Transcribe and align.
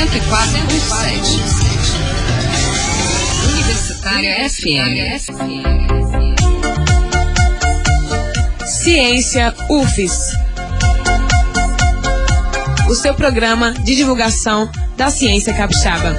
104.7. 0.00 0.16
Universitária 3.52 4.48
FM. 4.48 4.96
Ciência 8.64 9.54
UFES. 9.68 10.32
O 12.88 12.94
seu 12.94 13.12
programa 13.12 13.72
de 13.72 13.94
divulgação 13.94 14.70
da 14.96 15.10
ciência 15.10 15.52
capixaba. 15.52 16.18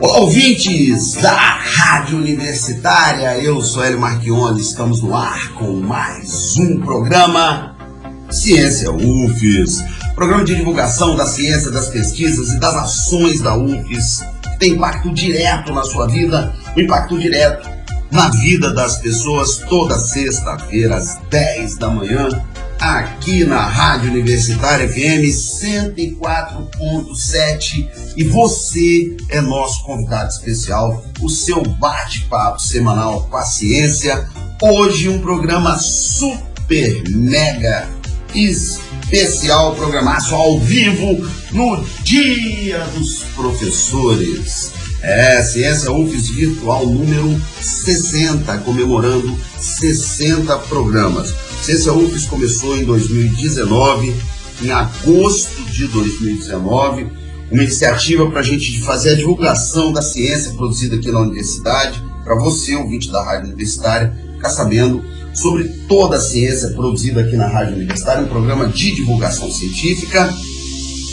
Olá, 0.00 0.20
ouvintes 0.20 1.16
da 1.16 1.59
Rádio 1.90 2.18
Universitária, 2.18 3.36
eu 3.42 3.60
sou 3.60 3.82
Hélio 3.82 4.00
Marchione, 4.00 4.60
estamos 4.60 5.02
no 5.02 5.12
ar 5.12 5.50
com 5.54 5.72
mais 5.80 6.56
um 6.56 6.78
programa 6.78 7.74
Ciência 8.30 8.92
UFES, 8.92 9.82
programa 10.14 10.44
de 10.44 10.54
divulgação 10.54 11.16
da 11.16 11.26
ciência, 11.26 11.68
das 11.68 11.88
pesquisas 11.88 12.52
e 12.52 12.60
das 12.60 12.76
ações 12.76 13.40
da 13.40 13.56
UFES, 13.56 14.24
que 14.40 14.58
tem 14.60 14.74
impacto 14.74 15.12
direto 15.12 15.72
na 15.72 15.82
sua 15.82 16.06
vida, 16.06 16.54
impacto 16.76 17.18
direto 17.18 17.68
na 18.08 18.28
vida 18.28 18.72
das 18.72 18.98
pessoas, 18.98 19.56
toda 19.56 19.98
sexta-feira 19.98 20.96
às 20.96 21.18
10 21.28 21.74
da 21.74 21.90
manhã, 21.90 22.28
aqui 22.80 23.44
na 23.44 23.60
Rádio 23.60 24.10
Universitária 24.10 24.88
FM 24.88 25.28
104.7 25.28 27.86
e 28.16 28.24
você 28.24 29.14
é 29.28 29.42
nosso 29.42 29.84
convidado 29.84 30.30
especial, 30.30 31.04
o 31.20 31.28
seu 31.28 31.62
bate-papo 31.62 32.58
semanal 32.58 33.28
com 33.30 33.36
a 33.36 33.44
ciência. 33.44 34.26
Hoje 34.62 35.10
um 35.10 35.18
programa 35.18 35.78
super 35.78 37.06
mega 37.10 37.86
especial, 38.34 39.74
programaço 39.74 40.34
ao 40.34 40.58
vivo 40.58 41.28
no 41.52 41.84
Dia 42.02 42.78
dos 42.94 43.24
Professores. 43.34 44.72
É, 45.02 45.42
Ciência 45.42 45.92
UFES 45.92 46.30
Virtual 46.30 46.86
número 46.86 47.38
60, 47.60 48.56
comemorando 48.58 49.38
60 49.58 50.56
programas. 50.60 51.34
Ciência 51.62 51.92
UFES 51.92 52.26
começou 52.26 52.76
em 52.76 52.84
2019, 52.84 54.14
em 54.62 54.70
agosto 54.70 55.62
de 55.70 55.86
2019, 55.88 57.06
uma 57.50 57.62
iniciativa 57.62 58.30
para 58.30 58.40
a 58.40 58.42
gente 58.42 58.80
fazer 58.80 59.10
a 59.10 59.14
divulgação 59.14 59.92
da 59.92 60.00
ciência 60.00 60.52
produzida 60.52 60.96
aqui 60.96 61.10
na 61.10 61.20
universidade, 61.20 62.02
para 62.24 62.34
você, 62.36 62.74
ouvinte 62.74 63.10
da 63.10 63.22
Rádio 63.22 63.48
Universitária, 63.48 64.16
ficar 64.34 64.50
sabendo 64.50 65.04
sobre 65.34 65.64
toda 65.88 66.16
a 66.16 66.20
ciência 66.20 66.70
produzida 66.70 67.20
aqui 67.20 67.36
na 67.36 67.48
Rádio 67.48 67.74
Universitária, 67.74 68.22
um 68.22 68.28
programa 68.28 68.66
de 68.68 68.94
divulgação 68.94 69.50
científica. 69.50 70.32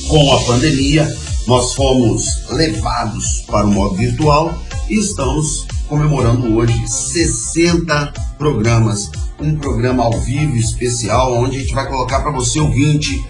Com 0.08 0.32
a 0.34 0.40
pandemia, 0.44 1.14
nós 1.46 1.74
fomos 1.74 2.48
levados 2.52 3.44
para 3.48 3.66
o 3.66 3.72
modo 3.72 3.96
virtual 3.96 4.58
e 4.90 4.98
estamos 4.98 5.66
comemorando 5.88 6.56
hoje 6.56 6.88
60 6.88 8.14
programas, 8.38 9.10
um 9.40 9.56
programa 9.56 10.04
ao 10.04 10.20
vivo 10.20 10.56
especial, 10.56 11.34
onde 11.34 11.58
a 11.58 11.60
gente 11.60 11.74
vai 11.74 11.88
colocar 11.88 12.22
para 12.22 12.32
você 12.32 12.60
ouvinte 12.60 13.26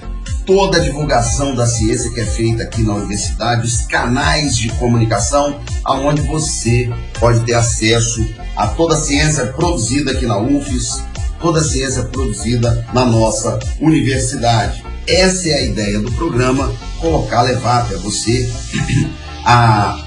toda 0.45 0.77
a 0.77 0.79
divulgação 0.79 1.53
da 1.53 1.67
ciência 1.67 2.09
que 2.11 2.21
é 2.21 2.25
feita 2.25 2.63
aqui 2.63 2.81
na 2.81 2.93
universidade, 2.93 3.67
os 3.67 3.81
canais 3.81 4.57
de 4.57 4.69
comunicação, 4.75 5.59
aonde 5.83 6.21
você 6.21 6.89
pode 7.19 7.41
ter 7.41 7.53
acesso 7.53 8.25
a 8.55 8.67
toda 8.67 8.95
a 8.95 8.97
ciência 8.97 9.47
produzida 9.47 10.11
aqui 10.11 10.25
na 10.25 10.37
UFES, 10.37 11.03
toda 11.41 11.59
a 11.59 11.63
ciência 11.63 12.03
produzida 12.03 12.87
na 12.93 13.05
nossa 13.05 13.59
universidade. 13.81 14.83
Essa 15.05 15.49
é 15.49 15.53
a 15.53 15.61
ideia 15.61 15.99
do 15.99 16.11
programa, 16.13 16.73
colocar, 16.99 17.41
levar 17.41 17.83
até 17.83 17.95
você 17.97 18.49
a, 19.45 20.06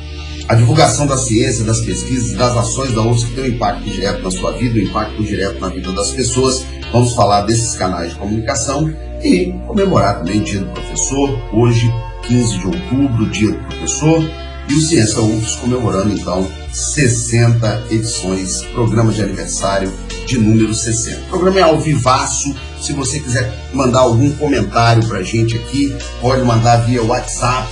a 0.50 0.54
divulgação 0.56 1.06
da 1.06 1.16
ciência, 1.16 1.62
das 1.62 1.80
pesquisas, 1.80 2.32
das 2.32 2.56
ações 2.56 2.92
da 2.92 3.02
UFS 3.02 3.22
que 3.22 3.34
tem 3.36 3.44
um 3.44 3.46
impacto 3.54 3.88
direto 3.88 4.20
na 4.20 4.32
sua 4.32 4.50
vida, 4.50 4.80
um 4.80 4.82
impacto 4.82 5.22
direto 5.22 5.60
na 5.60 5.68
vida 5.68 5.92
das 5.92 6.10
pessoas. 6.10 6.66
Vamos 6.90 7.14
falar 7.14 7.42
desses 7.42 7.76
canais 7.76 8.10
de 8.10 8.18
comunicação 8.18 8.92
e 9.22 9.54
comemorar 9.64 10.18
também 10.18 10.40
o 10.40 10.44
Dia 10.44 10.58
do 10.58 10.66
Professor, 10.72 11.38
hoje, 11.52 11.88
15 12.26 12.58
de 12.58 12.66
outubro, 12.66 13.30
Dia 13.30 13.52
do 13.52 13.58
Professor, 13.58 14.28
e 14.68 14.74
o 14.74 14.80
Ciência 14.80 15.20
UFS 15.20 15.54
comemorando 15.54 16.12
então 16.12 16.44
60 16.72 17.84
edições, 17.88 18.62
programa 18.74 19.12
de 19.12 19.22
aniversário 19.22 19.92
de 20.26 20.36
número 20.36 20.74
60. 20.74 21.26
O 21.26 21.28
programa 21.28 21.60
é 21.60 21.62
ao 21.62 21.78
vivaço. 21.78 22.52
Se 22.80 22.92
você 22.92 23.20
quiser 23.20 23.54
mandar 23.72 24.00
algum 24.00 24.32
comentário 24.32 25.06
pra 25.06 25.22
gente 25.22 25.56
aqui, 25.56 25.94
pode 26.20 26.42
mandar 26.42 26.78
via 26.78 27.04
WhatsApp 27.04 27.70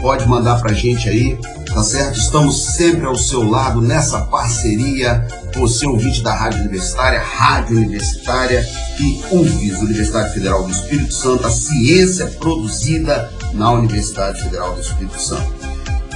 pode 0.00 0.28
mandar 0.28 0.60
pra 0.60 0.72
gente 0.72 1.08
aí, 1.08 1.36
tá 1.66 1.82
certo? 1.82 2.16
Estamos 2.18 2.76
sempre 2.76 3.06
ao 3.06 3.16
seu 3.16 3.48
lado 3.48 3.80
nessa 3.80 4.20
parceria 4.22 5.26
você 5.58 5.86
ouvinte 5.86 6.22
da 6.22 6.32
Rádio 6.32 6.60
Universitária, 6.60 7.20
Rádio 7.20 7.78
Universitária 7.78 8.66
e 9.00 9.20
UFES, 9.30 9.80
Universidade 9.80 10.32
Federal 10.32 10.62
do 10.62 10.70
Espírito 10.70 11.12
Santo, 11.12 11.46
a 11.46 11.50
ciência 11.50 12.26
produzida 12.38 13.30
na 13.54 13.72
Universidade 13.72 14.42
Federal 14.42 14.74
do 14.74 14.80
Espírito 14.80 15.20
Santo. 15.20 15.67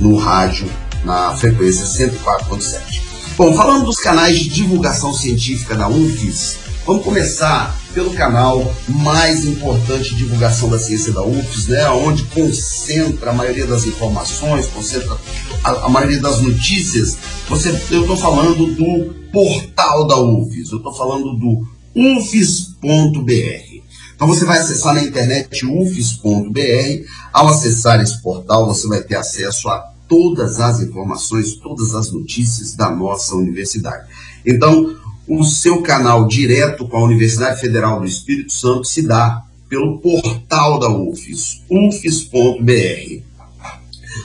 no 0.01 0.17
rádio, 0.17 0.69
na 1.05 1.35
frequência 1.37 1.85
104.7. 1.85 3.01
Bom, 3.37 3.55
falando 3.55 3.87
dos 3.87 4.01
canais 4.01 4.39
de 4.39 4.49
divulgação 4.49 5.15
científica 5.15 5.77
da 5.77 5.89
UFES, 5.89 6.59
vamos 6.85 7.05
começar 7.05 7.75
pelo 7.95 8.13
canal 8.13 8.75
mais 8.89 9.45
importante 9.45 10.11
de 10.11 10.17
divulgação 10.17 10.69
da 10.69 10.79
ciência 10.79 11.13
da 11.13 11.23
UFES, 11.23 11.69
né, 11.69 11.89
onde 11.91 12.25
concentra 12.25 13.31
a 13.31 13.35
maioria 13.35 13.67
das 13.67 13.87
informações, 13.87 14.67
concentra 14.67 15.17
a, 15.63 15.71
a 15.87 15.89
maioria 15.89 16.21
das 16.21 16.41
notícias. 16.41 17.17
Você, 17.49 17.71
eu 17.91 18.03
estou 18.03 18.17
falando 18.17 18.67
do 18.75 19.15
portal 19.33 20.07
da 20.07 20.19
UFES, 20.19 20.73
eu 20.73 20.79
estou 20.79 20.93
falando 20.93 21.35
do 21.35 21.67
ufes.br. 21.95 23.75
Então 24.15 24.29
você 24.29 24.45
vai 24.45 24.59
acessar 24.59 24.95
na 24.95 25.03
internet 25.03 25.65
ufes.br. 25.65 27.07
Ao 27.33 27.49
acessar 27.49 28.01
esse 28.01 28.21
portal, 28.21 28.67
você 28.67 28.89
vai 28.89 29.03
ter 29.03 29.17
acesso 29.17 29.69
a 29.69 29.79
todas 30.09 30.61
as 30.61 30.81
informações, 30.81 31.57
todas 31.57 31.95
as 31.95 32.11
notícias 32.13 32.75
da 32.75 32.91
nossa 32.91 33.35
universidade. 33.35 34.07
Então, 34.45 34.95
o 35.27 35.45
seu 35.45 35.83
canal 35.83 36.27
direto 36.27 36.87
com 36.87 36.99
a 36.99 37.05
Universidade 37.05 37.61
Federal 37.61 38.01
do 38.01 38.07
Espírito 38.07 38.53
Santo 38.53 38.85
se 38.85 39.03
dá 39.03 39.43
pelo 39.69 39.99
portal 39.99 40.79
da 40.79 40.89
UFES, 40.89 41.63
ufes.br. 41.71 43.23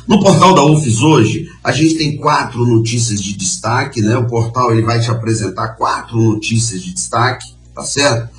No 0.08 0.20
portal 0.20 0.54
da 0.54 0.64
UFES 0.64 1.02
hoje, 1.02 1.48
a 1.64 1.72
gente 1.72 1.96
tem 1.96 2.18
quatro 2.18 2.66
notícias 2.66 3.22
de 3.22 3.34
destaque, 3.34 4.02
né? 4.02 4.18
O 4.18 4.28
portal 4.28 4.72
ele 4.72 4.82
vai 4.82 5.00
te 5.00 5.10
apresentar 5.10 5.70
quatro 5.70 6.20
notícias 6.20 6.82
de 6.82 6.94
destaque, 6.94 7.54
tá 7.74 7.84
certo? 7.84 8.30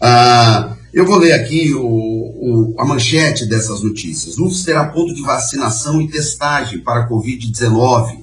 Ah, 0.00 0.76
eu 0.92 1.06
vou 1.06 1.16
ler 1.16 1.32
aqui 1.32 1.72
o, 1.74 1.82
o, 1.82 2.74
a 2.78 2.84
manchete 2.84 3.46
dessas 3.46 3.82
notícias. 3.82 4.38
UFES 4.38 4.64
terá 4.64 4.84
ponto 4.86 5.14
de 5.14 5.22
vacinação 5.22 6.00
e 6.00 6.08
testagem 6.08 6.80
para 6.80 7.08
Covid-19 7.08 8.22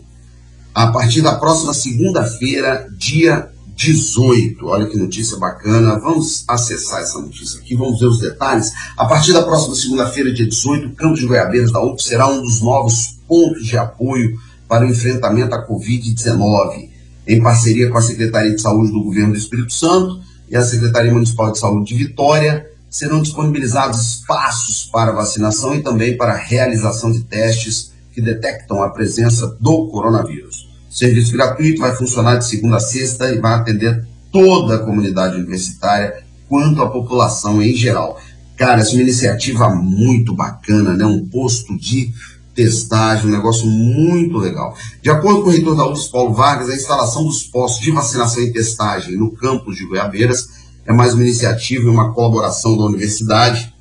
a 0.74 0.88
partir 0.88 1.22
da 1.22 1.36
próxima 1.36 1.74
segunda-feira, 1.74 2.88
dia 2.98 3.49
18. 3.80 4.68
Olha 4.68 4.88
que 4.88 4.98
notícia 4.98 5.38
bacana. 5.38 5.98
Vamos 6.00 6.44
acessar 6.48 7.02
essa 7.02 7.18
notícia 7.18 7.60
aqui, 7.60 7.76
vamos 7.76 8.00
ver 8.00 8.08
os 8.08 8.20
detalhes. 8.20 8.74
A 8.98 9.06
partir 9.06 9.32
da 9.32 9.42
próxima 9.42 9.74
segunda-feira, 9.74 10.34
dia 10.34 10.46
18, 10.46 10.88
o 10.88 10.96
Campos 10.96 11.22
de 11.22 11.26
Goiabeiras 11.26 11.72
da 11.72 11.82
UF 11.82 12.04
será 12.04 12.28
um 12.28 12.42
dos 12.42 12.62
novos 12.62 13.18
pontos 13.26 13.66
de 13.66 13.78
apoio 13.78 14.38
para 14.68 14.86
o 14.86 14.90
enfrentamento 14.90 15.56
à 15.56 15.66
Covid-19, 15.66 16.90
em 17.26 17.42
parceria 17.42 17.90
com 17.90 17.98
a 17.98 18.02
Secretaria 18.02 18.54
de 18.54 18.62
Saúde 18.62 18.92
do 18.92 19.02
Governo 19.02 19.32
do 19.32 19.40
Espírito 19.40 19.72
Santo 19.72 20.20
e 20.50 20.58
a 20.58 20.62
Secretaria 20.62 21.14
Municipal 21.14 21.52
de 21.52 21.60
Saúde 21.60 21.94
de 21.94 22.04
Vitória. 22.04 22.70
Serão 22.90 23.22
disponibilizados 23.22 24.16
espaços 24.16 24.90
para 24.92 25.12
vacinação 25.12 25.76
e 25.76 25.82
também 25.82 26.18
para 26.18 26.36
realização 26.36 27.12
de 27.12 27.24
testes 27.24 27.94
que 28.12 28.20
detectam 28.20 28.84
a 28.84 28.90
presença 28.90 29.48
do 29.60 29.88
coronavírus. 29.88 30.69
Serviço 30.90 31.34
gratuito 31.34 31.82
vai 31.82 31.96
funcionar 31.96 32.38
de 32.38 32.48
segunda 32.48 32.78
a 32.78 32.80
sexta 32.80 33.32
e 33.32 33.40
vai 33.40 33.54
atender 33.54 34.04
toda 34.32 34.76
a 34.76 34.80
comunidade 34.80 35.36
universitária, 35.36 36.24
quanto 36.48 36.82
a 36.82 36.90
população 36.90 37.62
em 37.62 37.76
geral. 37.76 38.20
Cara, 38.58 38.82
essa 38.82 38.92
é 38.92 38.94
uma 38.96 39.04
iniciativa 39.04 39.70
muito 39.70 40.34
bacana, 40.34 40.94
né? 40.96 41.06
Um 41.06 41.26
posto 41.28 41.78
de 41.78 42.12
testagem, 42.56 43.28
um 43.28 43.32
negócio 43.32 43.66
muito 43.68 44.38
legal. 44.38 44.76
De 45.02 45.10
acordo 45.10 45.44
com 45.44 45.50
o 45.50 45.52
reitor 45.52 45.78
da 45.78 45.88
UFS, 45.88 46.08
Paulo 46.08 46.34
Vargas, 46.34 46.70
a 46.70 46.76
instalação 46.76 47.24
dos 47.24 47.44
postos 47.44 47.82
de 47.82 47.92
vacinação 47.92 48.44
e 48.44 48.52
testagem 48.52 49.16
no 49.16 49.32
campus 49.32 49.78
de 49.78 49.86
Goiabeiras 49.86 50.50
é 50.86 50.92
mais 50.92 51.14
uma 51.14 51.24
iniciativa 51.24 51.86
e 51.86 51.90
uma 51.90 52.14
colaboração 52.14 52.76
da 52.76 52.84
universidade 52.86 53.74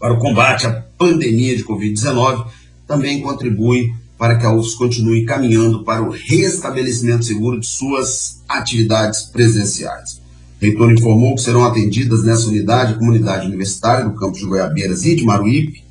para 0.00 0.14
o 0.14 0.18
combate 0.18 0.66
à 0.66 0.82
pandemia 0.98 1.56
de 1.56 1.62
Covid-19. 1.62 2.46
Também 2.88 3.20
contribui 3.20 3.94
para 4.18 4.36
que 4.36 4.46
a 4.46 4.52
UFS 4.52 4.74
continue 4.74 5.24
caminhando 5.24 5.82
para 5.84 6.02
o 6.02 6.10
restabelecimento 6.10 7.24
seguro 7.24 7.58
de 7.58 7.66
suas 7.66 8.40
atividades 8.48 9.22
presenciais. 9.22 10.20
O 10.60 10.64
reitor 10.64 10.92
informou 10.92 11.34
que 11.34 11.42
serão 11.42 11.64
atendidas 11.64 12.22
nessa 12.22 12.46
unidade 12.46 12.92
a 12.92 12.98
comunidade 12.98 13.46
universitária 13.46 14.04
do 14.04 14.14
campus 14.14 14.38
de 14.38 14.46
Goiabeiras 14.46 15.04
e 15.04 15.16
de 15.16 15.24
Maruípe 15.24 15.82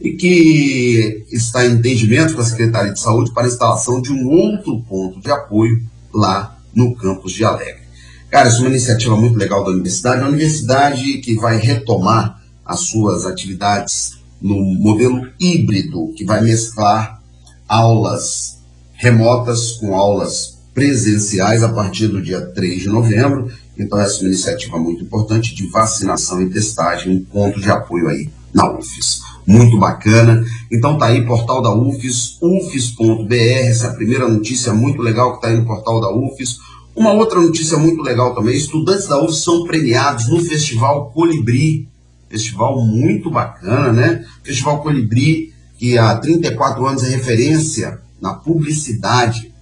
e 0.00 0.12
que 0.12 1.24
está 1.30 1.64
em 1.66 1.72
entendimento 1.72 2.34
com 2.34 2.40
a 2.40 2.44
Secretaria 2.44 2.92
de 2.92 3.00
Saúde 3.00 3.32
para 3.32 3.44
a 3.44 3.48
instalação 3.48 4.00
de 4.00 4.12
um 4.12 4.28
outro 4.28 4.80
ponto 4.82 5.20
de 5.20 5.30
apoio 5.30 5.82
lá 6.12 6.58
no 6.74 6.94
campus 6.94 7.32
de 7.32 7.44
Alegre. 7.44 7.84
Cara, 8.30 8.48
isso 8.48 8.58
é 8.58 8.60
uma 8.62 8.70
iniciativa 8.70 9.16
muito 9.16 9.38
legal 9.38 9.62
da 9.62 9.70
universidade, 9.70 10.20
uma 10.20 10.28
universidade 10.28 11.18
que 11.18 11.34
vai 11.36 11.56
retomar 11.56 12.42
as 12.64 12.80
suas 12.80 13.26
atividades 13.26 14.18
no 14.40 14.56
modelo 14.56 15.28
híbrido, 15.38 16.12
que 16.16 16.24
vai 16.24 16.42
mesclar 16.42 17.22
aulas 17.68 18.58
remotas 18.94 19.72
com 19.72 19.94
aulas 19.94 20.58
presenciais 20.72 21.62
a 21.62 21.68
partir 21.68 22.08
do 22.08 22.20
dia 22.20 22.40
3 22.40 22.82
de 22.82 22.88
novembro. 22.88 23.50
Então, 23.78 23.98
essa 23.98 24.16
é 24.16 24.20
uma 24.20 24.28
iniciativa 24.28 24.78
muito 24.78 25.04
importante 25.04 25.54
de 25.54 25.66
vacinação 25.68 26.42
e 26.42 26.50
testagem, 26.50 27.16
um 27.16 27.24
ponto 27.24 27.60
de 27.60 27.70
apoio 27.70 28.08
aí 28.08 28.28
na 28.52 28.70
UFES. 28.70 29.20
Muito 29.46 29.78
bacana. 29.78 30.44
Então 30.70 30.96
tá 30.96 31.06
aí, 31.06 31.26
portal 31.26 31.60
da 31.60 31.74
UFES, 31.74 32.38
ufes.br, 32.40 33.34
essa 33.34 33.88
é 33.88 33.90
a 33.90 33.94
primeira 33.94 34.28
notícia 34.28 34.72
muito 34.72 35.02
legal 35.02 35.32
que 35.32 35.36
está 35.36 35.48
aí 35.48 35.56
no 35.56 35.66
portal 35.66 36.00
da 36.00 36.10
UFES. 36.10 36.58
Uma 36.94 37.12
outra 37.12 37.40
notícia 37.40 37.76
muito 37.76 38.00
legal 38.02 38.34
também, 38.34 38.56
estudantes 38.56 39.08
da 39.08 39.20
UFES 39.20 39.38
são 39.38 39.64
premiados 39.64 40.28
no 40.28 40.40
Festival 40.40 41.10
Colibri. 41.10 41.88
Festival 42.30 42.80
muito 42.80 43.30
bacana, 43.30 43.92
né? 43.92 44.24
Festival 44.42 44.82
Colibri 44.82 45.52
que 45.84 45.98
há 45.98 46.16
34 46.16 46.86
anos 46.86 47.04
é 47.04 47.10
referência 47.10 48.00
na 48.18 48.32
publicidade 48.32 49.52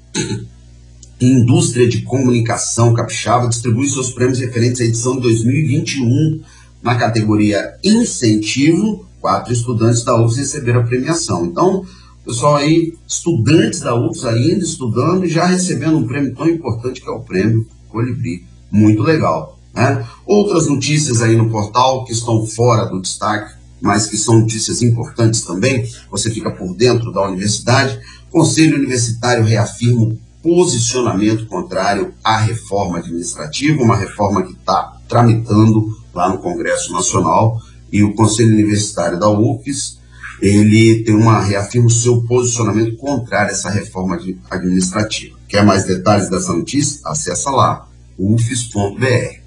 e 1.21 1.27
indústria 1.27 1.89
de 1.89 2.03
comunicação 2.03 2.95
capixaba, 2.95 3.49
distribui 3.49 3.89
seus 3.89 4.13
prêmios 4.13 4.39
referentes 4.39 4.81
à 4.81 4.85
edição 4.85 5.17
de 5.17 5.23
2021 5.23 6.41
na 6.81 6.95
categoria 6.95 7.77
incentivo. 7.83 9.05
Quatro 9.21 9.53
estudantes 9.53 10.05
da 10.05 10.15
UFS 10.17 10.37
receberam 10.37 10.83
a 10.83 10.85
premiação. 10.85 11.45
Então, 11.45 11.85
pessoal 12.25 12.55
aí, 12.55 12.95
estudantes 13.05 13.81
da 13.81 13.97
UFS 13.97 14.25
ainda 14.25 14.65
estudando 14.65 15.25
e 15.25 15.29
já 15.29 15.47
recebendo 15.47 15.97
um 15.97 16.07
prêmio 16.07 16.37
tão 16.37 16.49
importante 16.49 17.01
que 17.01 17.09
é 17.09 17.13
o 17.13 17.19
prêmio 17.19 17.67
Colibri. 17.89 18.45
Muito 18.71 19.03
legal. 19.03 19.59
Né? 19.75 20.07
Outras 20.25 20.69
notícias 20.69 21.21
aí 21.21 21.35
no 21.35 21.51
portal 21.51 22.05
que 22.05 22.13
estão 22.13 22.47
fora 22.47 22.85
do 22.85 23.03
destaque 23.03 23.61
mas 23.83 24.07
que 24.07 24.17
são 24.17 24.39
notícias 24.39 24.81
importantes 24.81 25.43
também, 25.43 25.91
você 26.09 26.31
fica 26.31 26.51
por 26.53 26.75
dentro 26.75 27.13
da 27.13 27.27
universidade. 27.27 27.99
Conselho 28.31 28.77
Universitário 28.77 29.45
reafirma 29.45 30.05
o 30.05 30.19
posicionamento 30.41 31.47
contrário 31.47 32.15
à 32.23 32.39
reforma 32.39 32.99
administrativa, 32.99 33.83
uma 33.83 33.97
reforma 33.97 34.45
que 34.45 34.53
está 34.53 34.97
tramitando 35.09 36.01
lá 36.15 36.29
no 36.29 36.39
Congresso 36.39 36.93
Nacional, 36.93 37.61
e 37.91 38.03
o 38.03 38.15
Conselho 38.15 38.55
Universitário 38.55 39.19
da 39.19 39.29
UFES, 39.29 39.99
ele 40.41 41.05
tem 41.05 41.15
uma 41.15 41.43
reafirma 41.43 41.89
o 41.89 41.91
seu 41.91 42.23
posicionamento 42.23 42.97
contrário 42.97 43.51
a 43.51 43.53
essa 43.53 43.69
reforma 43.69 44.19
administrativa. 44.51 45.37
Quer 45.47 45.65
mais 45.65 45.85
detalhes 45.85 46.31
dessa 46.31 46.53
notícia? 46.53 47.01
Acesse 47.05 47.49
lá, 47.51 47.87
ufes.br. 48.19 49.42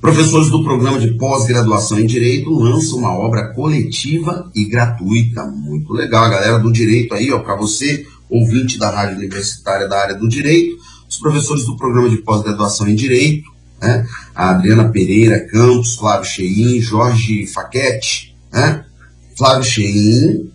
Professores 0.00 0.48
do 0.48 0.64
programa 0.64 0.98
de 0.98 1.12
pós-graduação 1.18 2.00
em 2.00 2.06
Direito 2.06 2.48
lançam 2.50 3.00
uma 3.00 3.12
obra 3.12 3.52
coletiva 3.52 4.50
e 4.54 4.64
gratuita. 4.64 5.44
Muito 5.44 5.92
legal, 5.92 6.24
a 6.24 6.30
galera 6.30 6.58
do 6.58 6.72
Direito 6.72 7.14
aí, 7.14 7.30
ó, 7.30 7.40
para 7.40 7.54
você, 7.54 8.06
ouvinte 8.26 8.78
da 8.78 8.88
Rádio 8.88 9.18
Universitária 9.18 9.86
da 9.86 10.00
área 10.00 10.14
do 10.14 10.26
Direito, 10.26 10.78
os 11.06 11.18
professores 11.18 11.66
do 11.66 11.76
programa 11.76 12.08
de 12.08 12.16
pós-graduação 12.16 12.88
em 12.88 12.94
Direito, 12.94 13.50
né? 13.78 14.06
A 14.34 14.50
Adriana 14.50 14.88
Pereira 14.88 15.38
Campos, 15.40 15.96
Flávio 15.96 16.24
Cheim, 16.24 16.80
Jorge 16.80 17.46
Faquete, 17.46 18.34
né? 18.50 18.86
Flávio 19.36 19.64
Cheim 19.64 20.50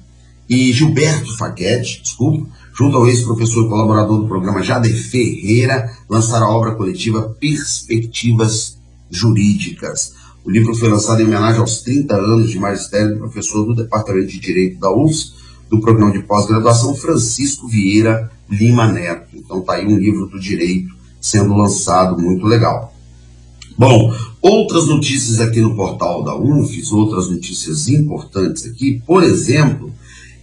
e 0.50 0.74
Gilberto 0.74 1.38
Faquete, 1.38 2.02
desculpa, 2.02 2.48
junto 2.75 2.98
ao 2.98 3.08
ex-professor 3.08 3.70
colaborador 3.70 4.22
do 4.22 4.28
programa 4.28 4.64
Jader 4.64 4.96
Ferreira, 4.96 5.88
lançaram 6.10 6.48
a 6.48 6.52
obra 6.52 6.72
coletiva 6.74 7.36
Perspectivas 7.40 8.75
jurídicas. 9.15 10.13
O 10.43 10.51
livro 10.51 10.75
foi 10.75 10.89
lançado 10.89 11.22
em 11.22 11.25
homenagem 11.25 11.60
aos 11.60 11.81
30 11.81 12.15
anos 12.15 12.51
de 12.51 12.60
magistério 12.60 13.15
do 13.15 13.19
professor 13.19 13.65
do 13.65 13.75
Departamento 13.75 14.27
de 14.27 14.39
Direito 14.39 14.79
da 14.79 14.91
UFS, 14.91 15.34
do 15.69 15.79
programa 15.79 16.12
de 16.12 16.19
pós-graduação 16.19 16.95
Francisco 16.95 17.67
Vieira 17.67 18.31
Lima 18.50 18.86
Neto. 18.88 19.29
Então 19.34 19.62
tá 19.62 19.74
aí 19.74 19.88
um 19.88 19.98
livro 19.98 20.27
do 20.27 20.39
direito 20.39 20.93
sendo 21.19 21.55
lançado, 21.55 22.22
muito 22.22 22.45
legal. 22.45 22.93
Bom, 23.77 24.13
outras 24.41 24.86
notícias 24.88 25.41
aqui 25.41 25.60
no 25.60 25.75
portal 25.75 26.24
da 26.24 26.36
UFES, 26.36 26.91
outras 26.91 27.29
notícias 27.29 27.89
importantes 27.89 28.65
aqui, 28.65 29.01
por 29.05 29.24
exemplo, 29.24 29.91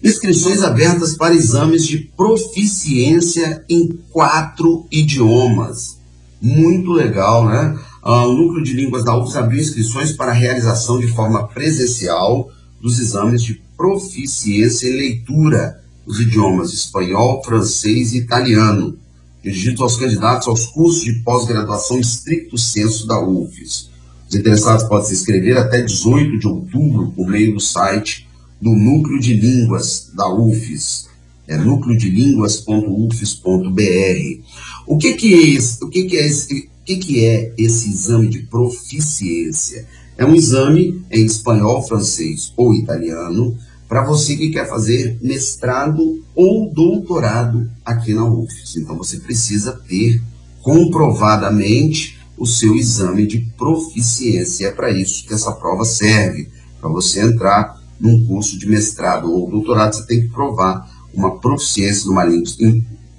inscrições 0.03 0.63
abertas 0.63 1.17
para 1.17 1.35
exames 1.35 1.87
de 1.87 1.99
proficiência 2.17 3.65
em 3.69 3.97
quatro 4.11 4.87
idiomas. 4.91 5.99
Muito 6.41 6.91
legal, 6.93 7.47
né? 7.47 7.79
Uh, 8.05 8.29
o 8.29 8.37
Núcleo 8.37 8.65
de 8.65 8.73
Línguas 8.73 9.05
da 9.05 9.17
UFS 9.17 9.37
abriu 9.37 9.61
inscrições 9.61 10.11
para 10.11 10.33
a 10.33 10.35
realização 10.35 10.99
de 10.99 11.07
forma 11.07 11.47
presencial 11.47 12.51
dos 12.81 12.99
exames 12.99 13.45
de 13.45 13.63
proficiência 13.77 14.89
em 14.89 14.97
leitura 14.97 15.81
dos 16.05 16.19
idiomas 16.19 16.73
espanhol, 16.73 17.41
francês 17.45 18.13
e 18.13 18.19
italiano, 18.19 18.99
dirigidos 19.41 19.81
aos 19.81 19.97
candidatos 19.97 20.49
aos 20.49 20.67
cursos 20.67 21.05
de 21.05 21.13
pós-graduação 21.21 22.01
estricto 22.01 22.59
senso 22.59 23.07
da 23.07 23.21
UFES. 23.21 23.89
Os 24.29 24.35
interessados 24.35 24.83
podem 24.85 25.07
se 25.07 25.15
inscrever 25.15 25.57
até 25.57 25.81
18 25.81 26.41
de 26.41 26.49
outubro 26.49 27.13
por 27.15 27.29
meio 27.29 27.55
do 27.55 27.61
site 27.61 28.29
do 28.61 28.71
Núcleo 28.71 29.21
de 29.21 29.35
Línguas 29.35 30.11
da 30.13 30.29
UFES, 30.29 31.09
é 31.47 31.57
núcleodelínguas.ufes.br. 31.57 34.43
O 34.87 34.97
que 34.97 35.15
que 35.15 35.35
é, 35.35 35.49
esse, 35.51 35.85
o 35.85 35.89
que 35.89 36.05
que 36.05 36.17
é 36.17 36.27
esse 36.27 36.72
o 36.83 36.85
que, 36.85 36.97
que 36.97 37.25
é 37.25 37.55
esse 37.57 37.89
exame 37.89 38.29
de 38.29 38.41
proficiência? 38.41 39.87
É 40.19 40.27
um 40.27 40.35
exame 40.35 41.01
em 41.13 41.25
espanhol, 41.25 41.81
francês 41.87 42.53
ou 42.57 42.75
italiano 42.75 43.57
para 43.89 44.05
você 44.05 44.37
que 44.37 44.51
quer 44.51 44.69
fazer 44.69 45.17
mestrado 45.23 46.25
ou 46.35 46.73
doutorado 46.73 47.71
aqui 47.85 48.13
na 48.13 48.25
UFES. 48.25 48.79
Então 48.79 48.97
você 48.97 49.21
precisa 49.21 49.73
ter 49.87 50.21
comprovadamente 50.61 52.19
o 52.37 52.47
seu 52.47 52.75
exame 52.75 53.29
de 53.29 53.39
proficiência. 53.57 54.67
É 54.67 54.73
para 54.73 54.91
isso 54.91 55.25
que 55.25 55.35
essa 55.35 55.53
prova 55.53 55.85
serve, 55.85 56.49
para 56.81 56.91
você 56.91 57.21
entrar 57.21 57.81
num 58.01 58.27
curso 58.27 58.59
de 58.59 58.69
mestrado 58.69 59.33
ou 59.33 59.49
doutorado, 59.49 59.95
você 59.95 60.05
tem 60.05 60.23
que 60.23 60.29
provar 60.29 60.91
uma 61.15 61.39
proficiência 61.39 62.09
numa 62.09 62.25
língua, 62.25 62.51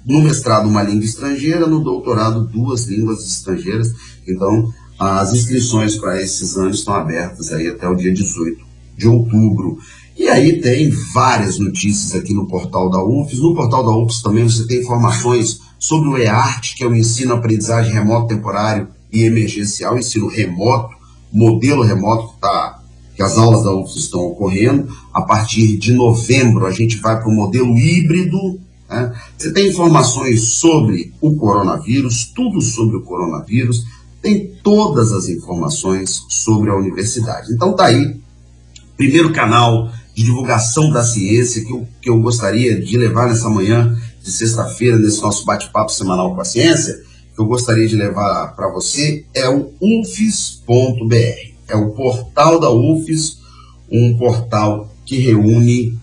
no 0.04 0.22
mestrado 0.22 0.68
uma 0.68 0.82
língua 0.82 1.04
estrangeira, 1.04 1.66
no 1.66 1.82
doutorado 1.82 2.46
duas 2.46 2.84
línguas 2.86 3.24
estrangeiras. 3.24 3.92
Então, 4.26 4.72
as 4.98 5.32
inscrições 5.32 5.96
para 5.96 6.20
esses 6.20 6.56
anos 6.56 6.78
estão 6.78 6.94
abertas 6.94 7.52
aí 7.52 7.68
até 7.68 7.88
o 7.88 7.96
dia 7.96 8.12
18 8.12 8.64
de 8.96 9.08
outubro. 9.08 9.78
E 10.16 10.28
aí 10.28 10.60
tem 10.60 10.90
várias 11.12 11.58
notícias 11.58 12.14
aqui 12.14 12.32
no 12.32 12.46
portal 12.46 12.88
da 12.88 13.02
UFES. 13.02 13.40
No 13.40 13.54
portal 13.54 13.84
da 13.84 13.90
UFES 13.90 14.22
também 14.22 14.44
você 14.44 14.66
tem 14.66 14.80
informações 14.80 15.60
sobre 15.78 16.08
o 16.08 16.16
EART, 16.16 16.74
que 16.76 16.84
é 16.84 16.86
o 16.86 16.94
ensino-aprendizagem 16.94 17.92
remoto 17.92 18.28
temporário 18.28 18.88
e 19.12 19.24
emergencial, 19.24 19.98
ensino 19.98 20.28
remoto, 20.28 20.94
modelo 21.32 21.82
remoto 21.82 22.34
que, 22.34 22.40
tá, 22.40 22.80
que 23.16 23.22
as 23.22 23.36
aulas 23.36 23.64
da 23.64 23.72
UFES 23.72 23.96
estão 23.96 24.20
ocorrendo. 24.20 24.88
A 25.12 25.22
partir 25.22 25.76
de 25.76 25.92
novembro 25.92 26.66
a 26.66 26.70
gente 26.70 26.96
vai 26.98 27.18
para 27.18 27.28
o 27.28 27.34
modelo 27.34 27.76
híbrido. 27.76 28.60
Né? 28.94 29.12
Você 29.36 29.52
tem 29.52 29.68
informações 29.68 30.42
sobre 30.42 31.12
o 31.20 31.34
coronavírus, 31.34 32.32
tudo 32.34 32.60
sobre 32.60 32.96
o 32.96 33.02
coronavírus, 33.02 33.84
tem 34.22 34.52
todas 34.62 35.12
as 35.12 35.28
informações 35.28 36.22
sobre 36.28 36.70
a 36.70 36.76
universidade. 36.76 37.52
Então 37.52 37.74
tá 37.74 37.86
aí, 37.86 38.16
primeiro 38.96 39.32
canal 39.32 39.90
de 40.14 40.22
divulgação 40.22 40.90
da 40.90 41.02
ciência 41.02 41.64
que 41.64 41.72
eu, 41.72 41.86
que 42.00 42.08
eu 42.08 42.20
gostaria 42.20 42.80
de 42.80 42.96
levar 42.96 43.28
nessa 43.28 43.50
manhã 43.50 43.98
de 44.22 44.30
sexta-feira, 44.30 44.98
nesse 44.98 45.20
nosso 45.20 45.44
bate-papo 45.44 45.90
semanal 45.90 46.34
com 46.34 46.40
a 46.40 46.44
ciência, 46.44 47.02
que 47.34 47.40
eu 47.40 47.46
gostaria 47.46 47.86
de 47.86 47.96
levar 47.96 48.54
para 48.54 48.68
você 48.68 49.26
é 49.34 49.48
o 49.48 49.72
ufis.br. 49.80 51.54
É 51.66 51.76
o 51.76 51.90
portal 51.90 52.60
da 52.60 52.70
UFES, 52.70 53.38
um 53.90 54.16
portal 54.16 54.94
que 55.04 55.18
reúne 55.18 55.98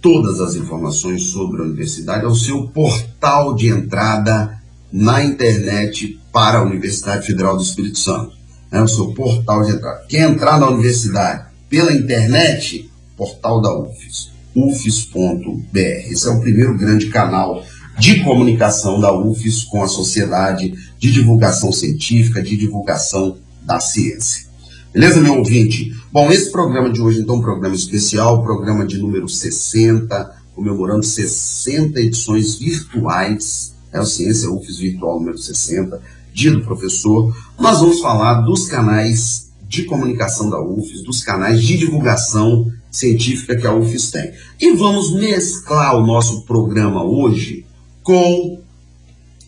todas 0.00 0.40
as 0.40 0.54
informações 0.54 1.24
sobre 1.24 1.60
a 1.60 1.64
universidade, 1.64 2.24
é 2.24 2.28
o 2.28 2.34
seu 2.34 2.68
portal 2.68 3.54
de 3.54 3.68
entrada 3.68 4.58
na 4.92 5.22
internet 5.22 6.18
para 6.32 6.58
a 6.58 6.62
Universidade 6.62 7.26
Federal 7.26 7.56
do 7.56 7.62
Espírito 7.62 7.98
Santo. 7.98 8.32
É 8.70 8.80
o 8.80 8.88
seu 8.88 9.12
portal 9.12 9.64
de 9.64 9.72
entrada. 9.72 10.04
Quer 10.08 10.30
entrar 10.30 10.58
na 10.58 10.68
universidade 10.68 11.46
pela 11.68 11.92
internet? 11.92 12.90
portal 13.20 13.60
da 13.60 13.78
UFES, 13.78 14.30
ufes.br. 14.56 15.78
Esse 16.10 16.26
é 16.26 16.30
o 16.30 16.40
primeiro 16.40 16.78
grande 16.78 17.08
canal 17.08 17.62
de 17.98 18.24
comunicação 18.24 18.98
da 18.98 19.12
UFES 19.12 19.64
com 19.64 19.82
a 19.82 19.88
sociedade, 19.88 20.72
de 20.98 21.12
divulgação 21.12 21.70
científica, 21.70 22.42
de 22.42 22.56
divulgação 22.56 23.36
da 23.62 23.78
ciência. 23.78 24.46
Beleza, 24.90 25.20
meu 25.20 25.36
ouvinte? 25.36 25.92
Bom, 26.12 26.28
esse 26.32 26.50
programa 26.50 26.90
de 26.90 27.00
hoje, 27.00 27.20
então, 27.20 27.36
um 27.36 27.40
programa 27.40 27.76
especial, 27.76 28.42
programa 28.42 28.84
de 28.84 28.98
número 28.98 29.28
60, 29.28 30.42
comemorando 30.56 31.04
60 31.04 32.00
edições 32.00 32.56
virtuais, 32.56 33.76
é 33.92 34.00
o 34.00 34.04
Ciência 34.04 34.50
UFES 34.50 34.78
Virtual 34.78 35.20
número 35.20 35.38
60, 35.38 36.02
dia 36.34 36.50
do 36.50 36.62
professor. 36.62 37.32
Nós 37.56 37.78
vamos 37.78 38.00
falar 38.00 38.40
dos 38.40 38.66
canais 38.66 39.52
de 39.68 39.84
comunicação 39.84 40.50
da 40.50 40.60
UFES, 40.60 41.04
dos 41.04 41.22
canais 41.22 41.62
de 41.62 41.78
divulgação 41.78 42.68
científica 42.90 43.54
que 43.54 43.66
a 43.68 43.72
UFES 43.72 44.10
tem. 44.10 44.32
E 44.60 44.72
vamos 44.72 45.14
mesclar 45.14 45.94
o 45.94 46.04
nosso 46.04 46.42
programa 46.42 47.04
hoje 47.04 47.64
com 48.02 48.60